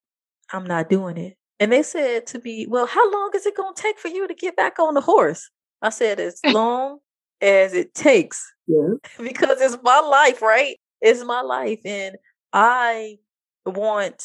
I'm 0.51 0.65
not 0.65 0.89
doing 0.89 1.17
it. 1.17 1.37
And 1.59 1.71
they 1.71 1.83
said 1.83 2.27
to 2.27 2.39
me, 2.39 2.67
well, 2.67 2.85
how 2.85 3.11
long 3.11 3.31
is 3.33 3.45
it 3.45 3.55
going 3.55 3.73
to 3.73 3.81
take 3.81 3.97
for 3.97 4.09
you 4.09 4.27
to 4.27 4.33
get 4.33 4.55
back 4.55 4.77
on 4.79 4.93
the 4.93 5.01
horse? 5.01 5.49
I 5.81 5.89
said, 5.89 6.19
as 6.19 6.39
long 6.45 6.99
as 7.41 7.73
it 7.73 7.93
takes. 7.93 8.45
Yeah. 8.67 8.95
because 9.23 9.61
it's 9.61 9.77
my 9.83 9.99
life, 9.99 10.41
right? 10.41 10.77
It's 11.01 11.23
my 11.23 11.41
life. 11.41 11.79
And 11.85 12.15
I 12.51 13.17
want 13.65 14.23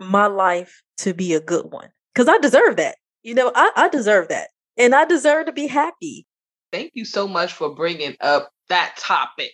my 0.00 0.26
life 0.26 0.82
to 0.98 1.14
be 1.14 1.34
a 1.34 1.40
good 1.40 1.66
one 1.70 1.90
because 2.14 2.28
I 2.28 2.38
deserve 2.38 2.76
that. 2.76 2.96
You 3.22 3.34
know, 3.34 3.52
I, 3.54 3.70
I 3.76 3.88
deserve 3.88 4.28
that. 4.28 4.48
And 4.76 4.94
I 4.94 5.04
deserve 5.04 5.46
to 5.46 5.52
be 5.52 5.66
happy. 5.66 6.26
Thank 6.72 6.92
you 6.94 7.04
so 7.04 7.28
much 7.28 7.52
for 7.52 7.74
bringing 7.74 8.16
up 8.20 8.50
that 8.68 8.96
topic 8.96 9.52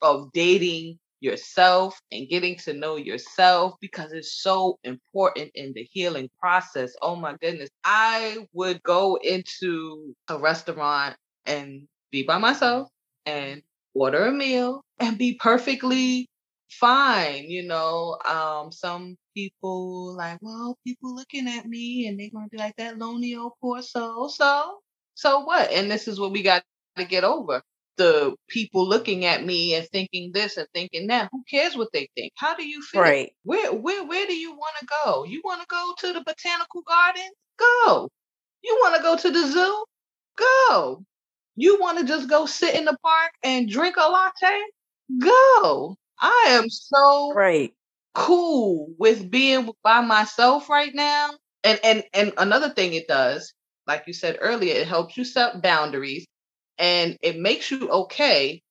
of 0.00 0.32
dating 0.32 0.98
yourself 1.24 2.00
and 2.12 2.28
getting 2.28 2.56
to 2.58 2.74
know 2.74 2.96
yourself 2.96 3.74
because 3.80 4.12
it's 4.12 4.42
so 4.42 4.78
important 4.84 5.50
in 5.56 5.72
the 5.74 5.88
healing 5.92 6.30
process. 6.40 6.94
Oh 7.02 7.16
my 7.16 7.36
goodness. 7.40 7.70
I 7.84 8.46
would 8.52 8.82
go 8.84 9.16
into 9.22 10.14
a 10.28 10.38
restaurant 10.38 11.16
and 11.46 11.88
be 12.12 12.24
by 12.24 12.38
myself 12.38 12.90
and 13.26 13.62
order 13.94 14.26
a 14.26 14.32
meal 14.32 14.82
and 15.00 15.18
be 15.18 15.34
perfectly 15.40 16.28
fine. 16.70 17.50
You 17.50 17.64
know, 17.66 18.18
um, 18.28 18.72
some 18.72 19.16
people 19.36 20.16
like, 20.16 20.38
well, 20.42 20.78
people 20.86 21.14
looking 21.16 21.48
at 21.48 21.66
me 21.66 22.08
and 22.08 22.20
they're 22.20 22.30
gonna 22.32 22.48
be 22.50 22.58
like 22.58 22.76
that 22.76 22.98
lonely 22.98 23.34
old 23.36 23.54
poor 23.60 23.82
soul. 23.82 24.28
So, 24.28 24.80
so 25.14 25.40
what? 25.40 25.70
And 25.72 25.90
this 25.90 26.08
is 26.08 26.20
what 26.20 26.32
we 26.32 26.42
got 26.42 26.64
to 26.96 27.04
get 27.04 27.24
over. 27.24 27.62
The 27.96 28.34
people 28.48 28.88
looking 28.88 29.24
at 29.24 29.44
me 29.44 29.74
and 29.74 29.86
thinking 29.88 30.32
this 30.32 30.56
and 30.56 30.66
thinking 30.74 31.06
that. 31.08 31.28
Who 31.32 31.44
cares 31.48 31.76
what 31.76 31.88
they 31.92 32.08
think? 32.16 32.32
How 32.36 32.56
do 32.56 32.66
you 32.66 32.82
feel? 32.82 33.02
Right. 33.02 33.32
Where 33.44 33.72
where 33.72 34.04
where 34.04 34.26
do 34.26 34.34
you 34.34 34.52
want 34.52 34.74
to 34.80 34.86
go? 35.04 35.24
You 35.24 35.40
want 35.44 35.60
to 35.60 35.66
go 35.68 35.94
to 35.98 36.12
the 36.12 36.24
botanical 36.24 36.82
garden? 36.82 37.30
Go. 37.58 38.10
You 38.62 38.78
want 38.82 38.96
to 38.96 39.02
go 39.02 39.16
to 39.16 39.30
the 39.30 39.46
zoo? 39.46 39.84
Go. 40.36 41.04
You 41.56 41.80
want 41.80 41.98
to 41.98 42.04
just 42.04 42.28
go 42.28 42.46
sit 42.46 42.74
in 42.74 42.84
the 42.84 42.96
park 43.02 43.30
and 43.42 43.68
drink 43.68 43.96
a 43.96 44.08
latte? 44.08 44.60
Go. 45.20 45.96
I 46.20 46.46
am 46.48 46.68
so 46.68 47.32
right 47.34 47.72
cool 48.14 48.92
with 48.98 49.30
being 49.30 49.70
by 49.82 50.00
myself 50.00 50.68
right 50.68 50.94
now. 50.94 51.30
And 51.62 51.80
and 51.84 52.04
and 52.12 52.32
another 52.38 52.70
thing 52.70 52.94
it 52.94 53.08
does, 53.08 53.52
like 53.86 54.04
you 54.06 54.12
said 54.12 54.38
earlier, 54.40 54.74
it 54.74 54.86
helps 54.86 55.16
you 55.16 55.24
set 55.24 55.62
boundaries 55.62 56.26
and 56.78 57.18
it 57.22 57.38
makes 57.38 57.70
you 57.70 57.88
okay 57.88 58.62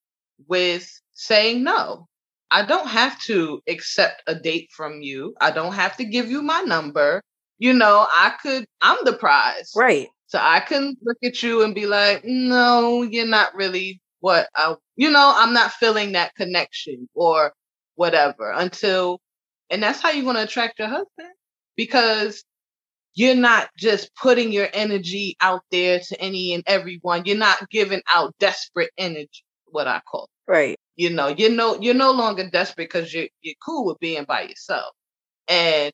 with 0.47 0.89
saying 1.13 1.63
no. 1.63 2.07
I 2.51 2.65
don't 2.65 2.87
have 2.87 3.19
to 3.23 3.61
accept 3.67 4.21
a 4.27 4.35
date 4.35 4.69
from 4.71 5.01
you. 5.01 5.33
I 5.41 5.51
don't 5.51 5.73
have 5.73 5.97
to 5.97 6.05
give 6.05 6.29
you 6.29 6.41
my 6.41 6.61
number. 6.61 7.21
You 7.57 7.73
know, 7.73 8.07
I 8.09 8.33
could, 8.41 8.65
I'm 8.81 8.97
the 9.03 9.13
prize. 9.13 9.71
Right. 9.75 10.07
So 10.27 10.39
I 10.41 10.59
can 10.59 10.95
look 11.03 11.17
at 11.23 11.41
you 11.41 11.63
and 11.63 11.73
be 11.73 11.85
like, 11.85 12.23
no, 12.25 13.01
you're 13.03 13.25
not 13.27 13.55
really 13.55 14.01
what 14.19 14.49
I, 14.55 14.75
you 14.95 15.09
know, 15.11 15.33
I'm 15.35 15.53
not 15.53 15.73
feeling 15.73 16.11
that 16.13 16.35
connection 16.35 17.09
or 17.13 17.53
whatever 17.95 18.51
until, 18.51 19.19
and 19.69 19.81
that's 19.81 20.01
how 20.01 20.11
you're 20.11 20.23
going 20.23 20.35
to 20.35 20.43
attract 20.43 20.79
your 20.79 20.87
husband 20.89 21.29
because 21.75 22.43
you're 23.15 23.35
not 23.35 23.69
just 23.77 24.11
putting 24.15 24.51
your 24.51 24.67
energy 24.73 25.35
out 25.41 25.61
there 25.71 25.99
to 25.99 26.21
any 26.21 26.53
and 26.53 26.63
everyone. 26.67 27.25
You're 27.25 27.37
not 27.37 27.69
giving 27.69 28.01
out 28.13 28.35
desperate 28.39 28.91
energy, 28.97 29.43
what 29.65 29.87
I 29.87 30.01
call. 30.09 30.29
It. 30.47 30.51
Right. 30.51 30.79
You 30.95 31.09
know, 31.11 31.27
you're 31.29 31.51
no 31.51 31.79
you're 31.79 31.93
no 31.95 32.11
longer 32.11 32.49
desperate 32.49 32.89
because 32.89 33.13
you're 33.13 33.27
you're 33.41 33.55
cool 33.65 33.85
with 33.85 33.99
being 33.99 34.25
by 34.25 34.43
yourself. 34.43 34.93
And 35.47 35.91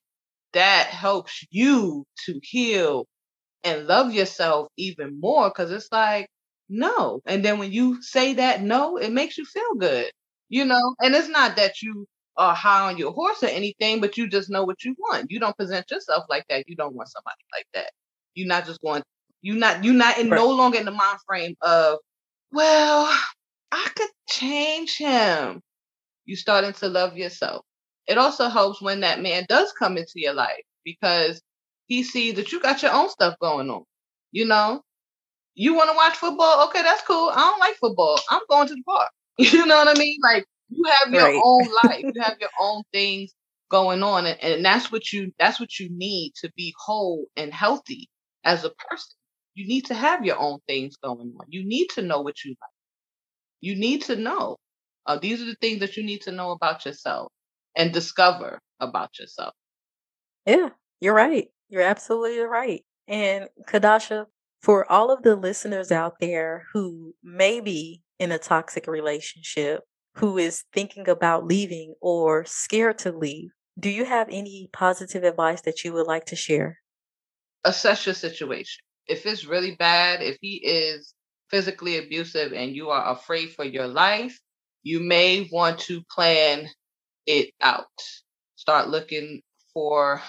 that 0.53 0.87
helps 0.87 1.45
you 1.51 2.05
to 2.25 2.39
heal 2.43 3.07
and 3.63 3.87
love 3.87 4.13
yourself 4.13 4.69
even 4.77 5.19
more 5.19 5.49
because 5.49 5.71
it's 5.71 5.89
like, 5.91 6.27
no. 6.69 7.21
And 7.25 7.43
then 7.43 7.59
when 7.59 7.71
you 7.71 8.01
say 8.01 8.33
that 8.35 8.61
no, 8.61 8.97
it 8.97 9.11
makes 9.11 9.37
you 9.37 9.45
feel 9.45 9.75
good, 9.77 10.11
you 10.49 10.65
know? 10.65 10.95
And 11.01 11.15
it's 11.15 11.29
not 11.29 11.55
that 11.57 11.81
you 11.81 12.07
are 12.39 12.55
high 12.55 12.89
on 12.89 12.97
your 12.97 13.11
horse 13.11 13.43
or 13.43 13.47
anything, 13.47 13.99
but 13.99 14.17
you 14.17 14.27
just 14.27 14.49
know 14.49 14.63
what 14.63 14.83
you 14.83 14.95
want. 14.97 15.29
You 15.29 15.39
don't 15.39 15.57
present 15.57 15.91
yourself 15.91 16.23
like 16.29 16.45
that. 16.49 16.67
You 16.67 16.75
don't 16.75 16.95
want 16.95 17.09
somebody 17.09 17.43
like 17.53 17.67
that. 17.73 17.91
You're 18.33 18.47
not 18.47 18.65
just 18.65 18.81
going, 18.81 19.03
you're 19.41 19.57
not, 19.57 19.83
you're 19.83 19.93
not 19.93 20.17
in 20.17 20.29
right. 20.29 20.37
no 20.37 20.49
longer 20.49 20.79
in 20.79 20.85
the 20.85 20.91
mind 20.91 21.19
frame 21.27 21.55
of, 21.61 21.99
well, 22.51 23.13
I 23.71 23.87
could 23.93 24.09
change 24.29 24.97
him. 24.97 25.61
You're 26.25 26.37
starting 26.37 26.73
to 26.73 26.87
love 26.87 27.17
yourself. 27.17 27.65
It 28.07 28.17
also 28.17 28.47
helps 28.47 28.81
when 28.81 29.01
that 29.01 29.21
man 29.21 29.45
does 29.49 29.73
come 29.77 29.97
into 29.97 30.13
your 30.15 30.33
life 30.33 30.63
because 30.85 31.41
he 31.87 32.03
sees 32.03 32.35
that 32.35 32.51
you 32.53 32.61
got 32.61 32.81
your 32.81 32.93
own 32.93 33.09
stuff 33.09 33.35
going 33.41 33.69
on. 33.69 33.83
You 34.31 34.45
know, 34.45 34.81
you 35.55 35.73
want 35.73 35.89
to 35.89 35.95
watch 35.95 36.15
football? 36.15 36.67
Okay, 36.69 36.83
that's 36.83 37.03
cool. 37.03 37.29
I 37.33 37.35
don't 37.35 37.59
like 37.59 37.75
football. 37.75 38.17
I'm 38.29 38.41
going 38.49 38.67
to 38.69 38.75
the 38.75 38.83
park. 38.83 39.09
You 39.39 39.65
know 39.65 39.77
what 39.77 39.87
I 39.87 39.99
mean? 39.99 40.17
Like 40.21 40.45
you 40.69 40.83
have 41.01 41.13
your 41.13 41.23
right. 41.23 41.41
own 41.43 41.67
life. 41.83 42.03
You 42.03 42.21
have 42.21 42.37
your 42.39 42.49
own 42.59 42.83
things 42.93 43.33
going 43.69 44.03
on, 44.03 44.25
and, 44.25 44.39
and 44.41 44.65
that's 44.65 44.91
what 44.91 45.11
you 45.11 45.31
that's 45.39 45.59
what 45.59 45.79
you 45.79 45.89
need 45.91 46.33
to 46.41 46.51
be 46.55 46.73
whole 46.85 47.25
and 47.35 47.53
healthy 47.53 48.09
as 48.43 48.63
a 48.63 48.71
person. 48.71 49.15
You 49.55 49.67
need 49.67 49.85
to 49.85 49.93
have 49.93 50.25
your 50.25 50.39
own 50.39 50.59
things 50.67 50.95
going 50.97 51.33
on. 51.39 51.45
You 51.49 51.65
need 51.65 51.87
to 51.95 52.01
know 52.01 52.21
what 52.21 52.43
you 52.43 52.51
like. 52.51 52.69
You 53.61 53.75
need 53.75 54.03
to 54.03 54.15
know. 54.15 54.57
Uh, 55.05 55.17
these 55.19 55.41
are 55.41 55.45
the 55.45 55.57
things 55.59 55.79
that 55.79 55.97
you 55.97 56.03
need 56.03 56.21
to 56.21 56.31
know 56.31 56.51
about 56.51 56.85
yourself 56.85 57.31
and 57.75 57.91
discover 57.91 58.59
about 58.79 59.17
yourself. 59.19 59.53
Yeah, 60.45 60.69
you're 61.01 61.13
right. 61.13 61.47
You're 61.69 61.81
absolutely 61.81 62.39
right. 62.39 62.83
And 63.07 63.49
Chadasha, 63.67 64.25
for 64.61 64.89
all 64.91 65.11
of 65.11 65.23
the 65.23 65.35
listeners 65.35 65.91
out 65.91 66.19
there 66.19 66.65
who 66.73 67.15
may 67.23 67.59
be 67.59 68.01
in 68.19 68.31
a 68.31 68.37
toxic 68.37 68.87
relationship, 68.87 69.81
who 70.15 70.37
is 70.37 70.65
thinking 70.73 71.07
about 71.07 71.45
leaving 71.45 71.95
or 72.01 72.45
scared 72.45 72.97
to 72.99 73.11
leave, 73.11 73.51
do 73.79 73.89
you 73.89 74.05
have 74.05 74.27
any 74.29 74.69
positive 74.73 75.23
advice 75.23 75.61
that 75.61 75.83
you 75.83 75.93
would 75.93 76.07
like 76.07 76.25
to 76.25 76.35
share? 76.35 76.79
Assess 77.63 78.05
your 78.05 78.15
situation. 78.15 78.81
If 79.07 79.25
it's 79.25 79.45
really 79.45 79.75
bad, 79.75 80.21
if 80.21 80.37
he 80.41 80.55
is 80.57 81.13
physically 81.49 81.97
abusive 81.97 82.53
and 82.53 82.75
you 82.75 82.89
are 82.89 83.11
afraid 83.11 83.51
for 83.51 83.65
your 83.65 83.87
life, 83.87 84.39
you 84.83 84.99
may 84.99 85.47
want 85.51 85.79
to 85.79 86.01
plan 86.13 86.67
it 87.25 87.51
out. 87.61 87.87
Start 88.55 88.89
looking 88.89 89.41
for 89.73 90.21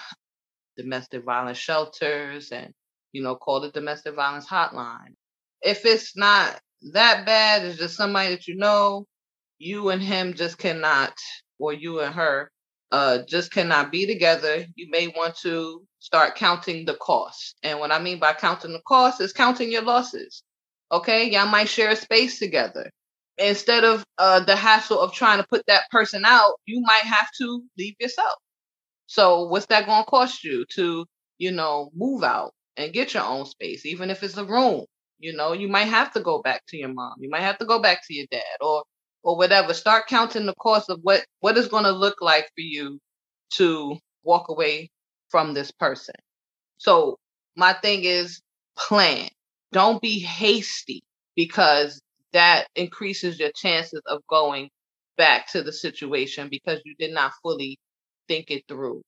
domestic 0.77 1.23
violence 1.23 1.57
shelters 1.57 2.51
and, 2.51 2.73
you 3.11 3.21
know, 3.21 3.35
call 3.35 3.61
the 3.61 3.71
domestic 3.71 4.15
violence 4.15 4.47
hotline. 4.47 5.15
If 5.61 5.85
it's 5.85 6.15
not 6.15 6.59
that 6.93 7.25
bad, 7.25 7.65
it's 7.65 7.77
just 7.77 7.95
somebody 7.95 8.29
that 8.35 8.47
you 8.47 8.55
know, 8.55 9.05
you 9.61 9.89
and 9.89 10.01
him 10.01 10.33
just 10.33 10.57
cannot, 10.57 11.13
or 11.59 11.73
you 11.73 12.01
and 12.01 12.15
her, 12.15 12.51
uh, 12.91 13.19
just 13.27 13.51
cannot 13.51 13.91
be 13.91 14.07
together. 14.07 14.65
You 14.75 14.89
may 14.89 15.07
want 15.09 15.35
to 15.43 15.85
start 15.99 16.35
counting 16.35 16.85
the 16.85 16.95
cost. 16.95 17.55
And 17.63 17.79
what 17.79 17.91
I 17.91 17.99
mean 17.99 18.19
by 18.19 18.33
counting 18.33 18.73
the 18.73 18.81
cost 18.87 19.21
is 19.21 19.33
counting 19.33 19.71
your 19.71 19.83
losses. 19.83 20.43
Okay, 20.91 21.29
y'all 21.29 21.47
might 21.47 21.69
share 21.69 21.91
a 21.91 21.95
space 21.95 22.39
together. 22.39 22.91
Instead 23.37 23.83
of 23.85 24.03
uh, 24.17 24.41
the 24.41 24.55
hassle 24.55 24.99
of 24.99 25.13
trying 25.13 25.39
to 25.39 25.47
put 25.47 25.65
that 25.67 25.83
person 25.91 26.23
out, 26.25 26.55
you 26.65 26.81
might 26.81 27.03
have 27.03 27.29
to 27.39 27.63
leave 27.77 27.95
yourself. 27.99 28.33
So 29.07 29.47
what's 29.47 29.67
that 29.67 29.85
going 29.85 30.03
to 30.03 30.09
cost 30.09 30.43
you 30.43 30.65
to, 30.75 31.05
you 31.37 31.51
know, 31.51 31.91
move 31.95 32.23
out 32.23 32.53
and 32.77 32.93
get 32.93 33.13
your 33.13 33.23
own 33.23 33.45
space, 33.45 33.85
even 33.85 34.09
if 34.09 34.23
it's 34.23 34.37
a 34.37 34.45
room? 34.45 34.85
You 35.19 35.33
know, 35.35 35.53
you 35.53 35.67
might 35.67 35.85
have 35.85 36.13
to 36.13 36.21
go 36.21 36.41
back 36.41 36.63
to 36.69 36.77
your 36.77 36.93
mom. 36.93 37.15
You 37.19 37.29
might 37.29 37.43
have 37.43 37.59
to 37.59 37.65
go 37.65 37.81
back 37.81 38.01
to 38.07 38.13
your 38.13 38.27
dad 38.31 38.57
or 38.61 38.83
or 39.23 39.37
whatever. 39.37 39.73
Start 39.73 40.07
counting 40.07 40.45
the 40.45 40.55
cost 40.55 40.89
of 40.89 40.99
what 41.03 41.25
what 41.41 41.57
is 41.57 41.67
going 41.67 41.85
to 41.85 41.91
look 41.91 42.21
like 42.21 42.45
for 42.45 42.61
you 42.61 42.99
to 43.55 43.97
walk 44.23 44.49
away 44.49 44.89
from 45.29 45.53
this 45.53 45.71
person. 45.71 46.15
So 46.77 47.17
my 47.57 47.73
thing 47.73 48.03
is 48.05 48.41
plan. 48.77 49.29
Don't 49.73 50.01
be 50.01 50.19
hasty 50.19 51.03
because 51.35 52.01
that 52.33 52.67
increases 52.75 53.39
your 53.39 53.51
chances 53.55 54.01
of 54.07 54.21
going 54.29 54.69
back 55.17 55.51
to 55.51 55.63
the 55.63 55.73
situation 55.73 56.49
because 56.49 56.81
you 56.85 56.95
did 56.99 57.13
not 57.13 57.33
fully 57.43 57.77
think 58.27 58.51
it 58.51 58.63
through. 58.67 59.01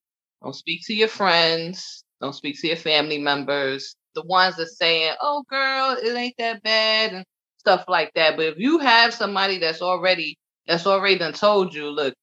Don't 0.44 0.56
speak 0.56 0.82
to 0.88 0.96
your 0.96 1.10
friends. 1.10 2.04
Don't 2.22 2.36
speak 2.36 2.60
to 2.62 2.68
your 2.68 2.78
family 2.78 3.20
members. 3.20 3.96
The 4.16 4.24
ones 4.24 4.58
that 4.58 4.68
saying, 4.68 5.16
"Oh, 5.22 5.44
girl, 5.50 5.98
it 6.02 6.16
ain't 6.16 6.36
that 6.40 6.64
bad," 6.64 7.14
and 7.14 7.26
stuff 7.64 7.86
like 7.88 8.12
that. 8.16 8.36
But 8.36 8.46
if 8.48 8.58
you 8.58 8.80
have 8.80 9.14
somebody 9.14 9.58
that's 9.60 9.82
already 9.82 10.38
that's 10.68 10.88
already 10.88 11.18
done 11.18 11.34
told 11.34 11.74
you, 11.74 11.90
look, 11.90 12.14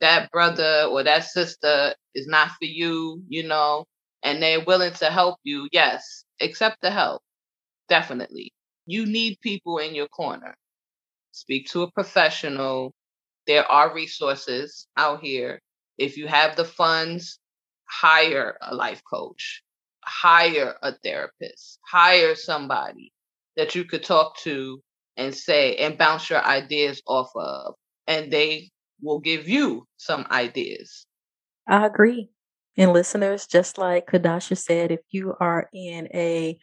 that 0.00 0.30
brother 0.30 0.86
or 0.90 1.02
that 1.04 1.24
sister 1.24 1.94
is 2.14 2.26
not 2.26 2.50
for 2.50 2.66
you, 2.66 3.22
you 3.28 3.44
know, 3.46 3.84
and 4.22 4.42
they're 4.42 4.64
willing 4.64 4.92
to 4.94 5.06
help 5.06 5.38
you, 5.44 5.68
yes, 5.72 6.24
accept 6.40 6.78
the 6.82 6.90
help. 6.90 7.22
Definitely. 7.88 8.52
You 8.86 9.06
need 9.06 9.38
people 9.42 9.78
in 9.78 9.94
your 9.94 10.08
corner. 10.08 10.54
Speak 11.32 11.68
to 11.70 11.82
a 11.82 11.90
professional. 11.92 12.92
There 13.46 13.66
are 13.70 13.94
resources 13.94 14.86
out 14.96 15.20
here. 15.22 15.60
If 15.98 16.16
you 16.16 16.26
have 16.28 16.56
the 16.56 16.64
funds, 16.64 17.38
hire 17.88 18.56
a 18.62 18.74
life 18.74 19.02
coach, 19.08 19.62
hire 20.04 20.76
a 20.82 20.92
therapist, 21.04 21.78
hire 21.86 22.34
somebody 22.34 23.12
that 23.60 23.74
you 23.74 23.84
could 23.84 24.02
talk 24.02 24.38
to 24.38 24.80
and 25.18 25.34
say 25.34 25.76
and 25.76 25.98
bounce 25.98 26.30
your 26.30 26.42
ideas 26.42 27.02
off 27.06 27.28
of, 27.36 27.74
and 28.06 28.32
they 28.32 28.70
will 29.02 29.20
give 29.20 29.46
you 29.46 29.86
some 29.98 30.26
ideas. 30.30 31.04
I 31.68 31.84
agree. 31.84 32.30
And 32.78 32.94
listeners, 32.94 33.46
just 33.46 33.76
like 33.76 34.06
Chadasha 34.06 34.56
said, 34.56 34.90
if 34.90 35.00
you 35.10 35.34
are 35.40 35.68
in 35.74 36.08
a 36.14 36.58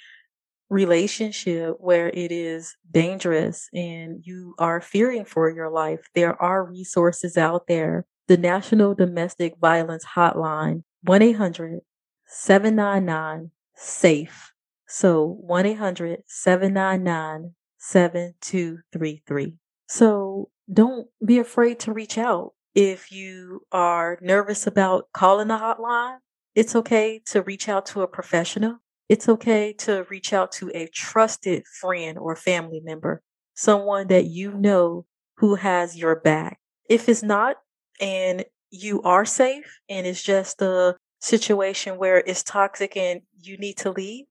relationship 0.71 1.75
where 1.77 2.09
it 2.09 2.31
is 2.31 2.75
dangerous 2.89 3.69
and 3.75 4.21
you 4.23 4.55
are 4.57 4.81
fearing 4.81 5.23
for 5.23 5.51
your 5.51 5.69
life, 5.69 5.99
there 6.15 6.41
are 6.41 6.65
resources 6.65 7.37
out 7.37 7.67
there. 7.67 8.07
The 8.27 8.37
National 8.37 8.95
Domestic 8.95 9.53
Violence 9.61 10.03
Hotline, 10.15 10.81
1 11.03 11.21
800 11.21 11.81
799 12.25 13.51
SAFE. 13.75 14.51
So 14.87 15.37
1 15.41 15.65
800 15.65 16.23
799 16.27 17.53
7233. 17.77 19.57
So 19.87 20.49
don't 20.71 21.07
be 21.25 21.39
afraid 21.39 21.79
to 21.81 21.93
reach 21.93 22.17
out. 22.17 22.53
If 22.75 23.11
you 23.11 23.61
are 23.71 24.17
nervous 24.21 24.67
about 24.67 25.07
calling 25.13 25.47
the 25.47 25.57
hotline, 25.57 26.17
it's 26.55 26.75
okay 26.75 27.21
to 27.27 27.41
reach 27.41 27.69
out 27.69 27.85
to 27.87 28.01
a 28.01 28.07
professional 28.07 28.79
it's 29.09 29.29
okay 29.29 29.73
to 29.79 30.05
reach 30.09 30.33
out 30.33 30.51
to 30.53 30.69
a 30.73 30.87
trusted 30.87 31.65
friend 31.79 32.17
or 32.17 32.35
family 32.35 32.81
member, 32.83 33.21
someone 33.53 34.07
that 34.07 34.25
you 34.25 34.53
know 34.53 35.05
who 35.37 35.55
has 35.55 35.95
your 35.95 36.19
back. 36.19 36.59
If 36.89 37.07
it's 37.07 37.23
not, 37.23 37.57
and 38.01 38.43
you 38.69 39.01
are 39.03 39.25
safe, 39.25 39.79
and 39.89 40.05
it's 40.05 40.21
just 40.21 40.61
a 40.61 40.97
situation 41.21 41.97
where 41.97 42.17
it's 42.17 42.43
toxic 42.43 42.97
and 42.97 43.21
you 43.41 43.57
need 43.57 43.77
to 43.77 43.91
leave, 43.91 44.25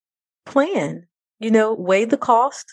plan. 0.47 1.07
You 1.39 1.51
know, 1.51 1.75
weigh 1.75 2.05
the 2.05 2.17
cost 2.17 2.65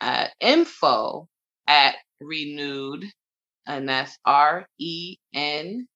at 0.00 0.32
info 0.40 1.28
at 1.66 1.96
renewed, 2.20 3.04
and 3.66 3.88
that's 3.88 4.18
R 4.24 4.66
E 4.78 5.16
N 5.34 5.86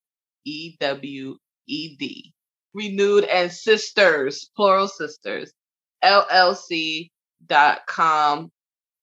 E 0.44 0.76
W 0.80 1.36
E 1.66 1.96
D. 1.96 2.32
Renewed 2.74 3.24
and 3.24 3.52
Sisters, 3.52 4.50
plural 4.56 4.88
sisters, 4.88 5.52
LLC.com. 6.02 7.10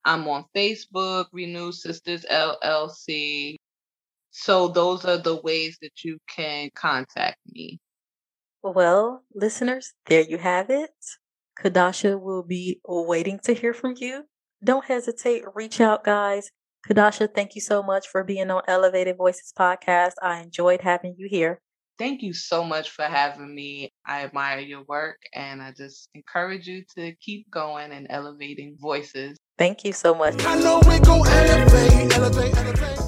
I'm 0.04 0.28
on 0.28 0.46
Facebook, 0.56 1.28
Renewed 1.32 1.76
Sisters 1.76 2.26
LLC. 2.30 3.56
So 4.32 4.68
those 4.68 5.06
are 5.06 5.18
the 5.18 5.36
ways 5.42 5.78
that 5.82 6.04
you 6.04 6.18
can 6.28 6.70
contact 6.76 7.38
me. 7.48 7.80
Well, 8.64 9.24
listeners, 9.34 9.94
there 10.06 10.22
you 10.22 10.38
have 10.38 10.70
it. 10.70 10.92
Chadasha 11.62 12.20
will 12.20 12.44
be 12.44 12.82
waiting 12.86 13.40
to 13.44 13.54
hear 13.54 13.74
from 13.74 13.94
you. 13.98 14.24
Don't 14.64 14.86
hesitate, 14.86 15.44
reach 15.54 15.80
out, 15.80 16.04
guys. 16.04 16.50
Chadasha, 16.88 17.34
thank 17.34 17.54
you 17.56 17.62
so 17.62 17.84
much 17.84 18.08
for 18.08 18.24
being 18.24 18.50
on 18.50 18.64
Elevated 18.68 19.18
Voices 19.18 19.54
podcast. 19.58 20.14
I 20.22 20.42
enjoyed 20.42 20.82
having 20.82 21.16
you 21.18 21.28
here. 21.30 21.62
Thank 22.00 22.24
you 22.24 22.34
so 22.34 22.64
much 22.64 22.90
for 22.90 23.04
having 23.04 23.54
me. 23.54 23.94
I 24.08 24.24
admire 24.24 24.60
your 24.60 24.84
work 24.88 25.18
and 25.36 25.62
I 25.62 25.72
just 25.72 26.10
encourage 26.16 26.66
you 26.66 26.84
to 26.96 27.14
keep 27.18 27.52
going 27.52 27.92
and 27.92 28.08
elevating 28.10 28.76
voices. 28.80 29.38
Thank 29.60 29.84
you 29.84 29.94
so 29.94 30.16
much. 30.16 30.44
Elevate, 30.44 31.08
elevate, 31.08 32.18
elevate. 32.18 32.56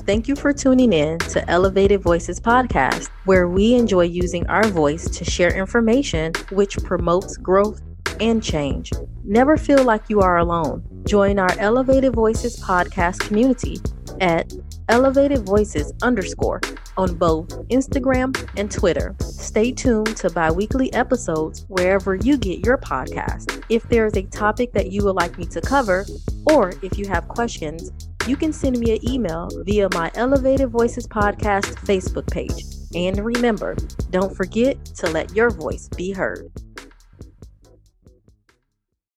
Thank 0.05 0.27
you 0.27 0.35
for 0.35 0.53
tuning 0.53 0.93
in 0.93 1.17
to 1.19 1.49
Elevated 1.49 2.03
Voices 2.03 2.39
podcast, 2.39 3.09
where 3.25 3.47
we 3.47 3.73
enjoy 3.73 4.03
using 4.03 4.45
our 4.47 4.67
voice 4.67 5.09
to 5.17 5.25
share 5.25 5.51
information 5.55 6.33
which 6.51 6.77
promotes 6.83 7.37
growth 7.37 7.81
and 8.19 8.43
change. 8.43 8.91
Never 9.23 9.57
feel 9.57 9.83
like 9.83 10.09
you 10.09 10.19
are 10.21 10.37
alone. 10.37 10.83
Join 11.05 11.39
our 11.39 11.51
Elevated 11.59 12.13
Voices 12.13 12.59
podcast 12.61 13.19
community 13.19 13.77
at 14.21 14.53
Elevated 14.89 15.45
Voices 15.45 15.93
underscore 16.01 16.61
on 16.97 17.15
both 17.15 17.49
Instagram 17.69 18.35
and 18.57 18.69
Twitter. 18.71 19.15
Stay 19.19 19.71
tuned 19.71 20.15
to 20.17 20.29
bi 20.29 20.51
weekly 20.51 20.91
episodes 20.93 21.65
wherever 21.69 22.15
you 22.15 22.37
get 22.37 22.65
your 22.65 22.77
podcast. 22.77 23.63
If 23.69 23.83
there 23.89 24.05
is 24.05 24.15
a 24.15 24.23
topic 24.23 24.73
that 24.73 24.91
you 24.91 25.03
would 25.05 25.15
like 25.15 25.37
me 25.37 25.45
to 25.45 25.61
cover, 25.61 26.05
or 26.51 26.73
if 26.81 26.97
you 26.97 27.07
have 27.07 27.27
questions, 27.27 27.91
you 28.27 28.37
can 28.37 28.53
send 28.53 28.77
me 28.77 28.93
an 28.93 29.09
email 29.09 29.49
via 29.63 29.89
my 29.93 30.11
Elevated 30.15 30.69
Voices 30.69 31.07
Podcast 31.07 31.75
Facebook 31.85 32.29
page. 32.31 32.63
And 32.95 33.23
remember, 33.23 33.75
don't 34.11 34.35
forget 34.35 34.83
to 34.85 35.09
let 35.09 35.35
your 35.35 35.49
voice 35.49 35.89
be 35.89 36.11
heard. 36.11 36.51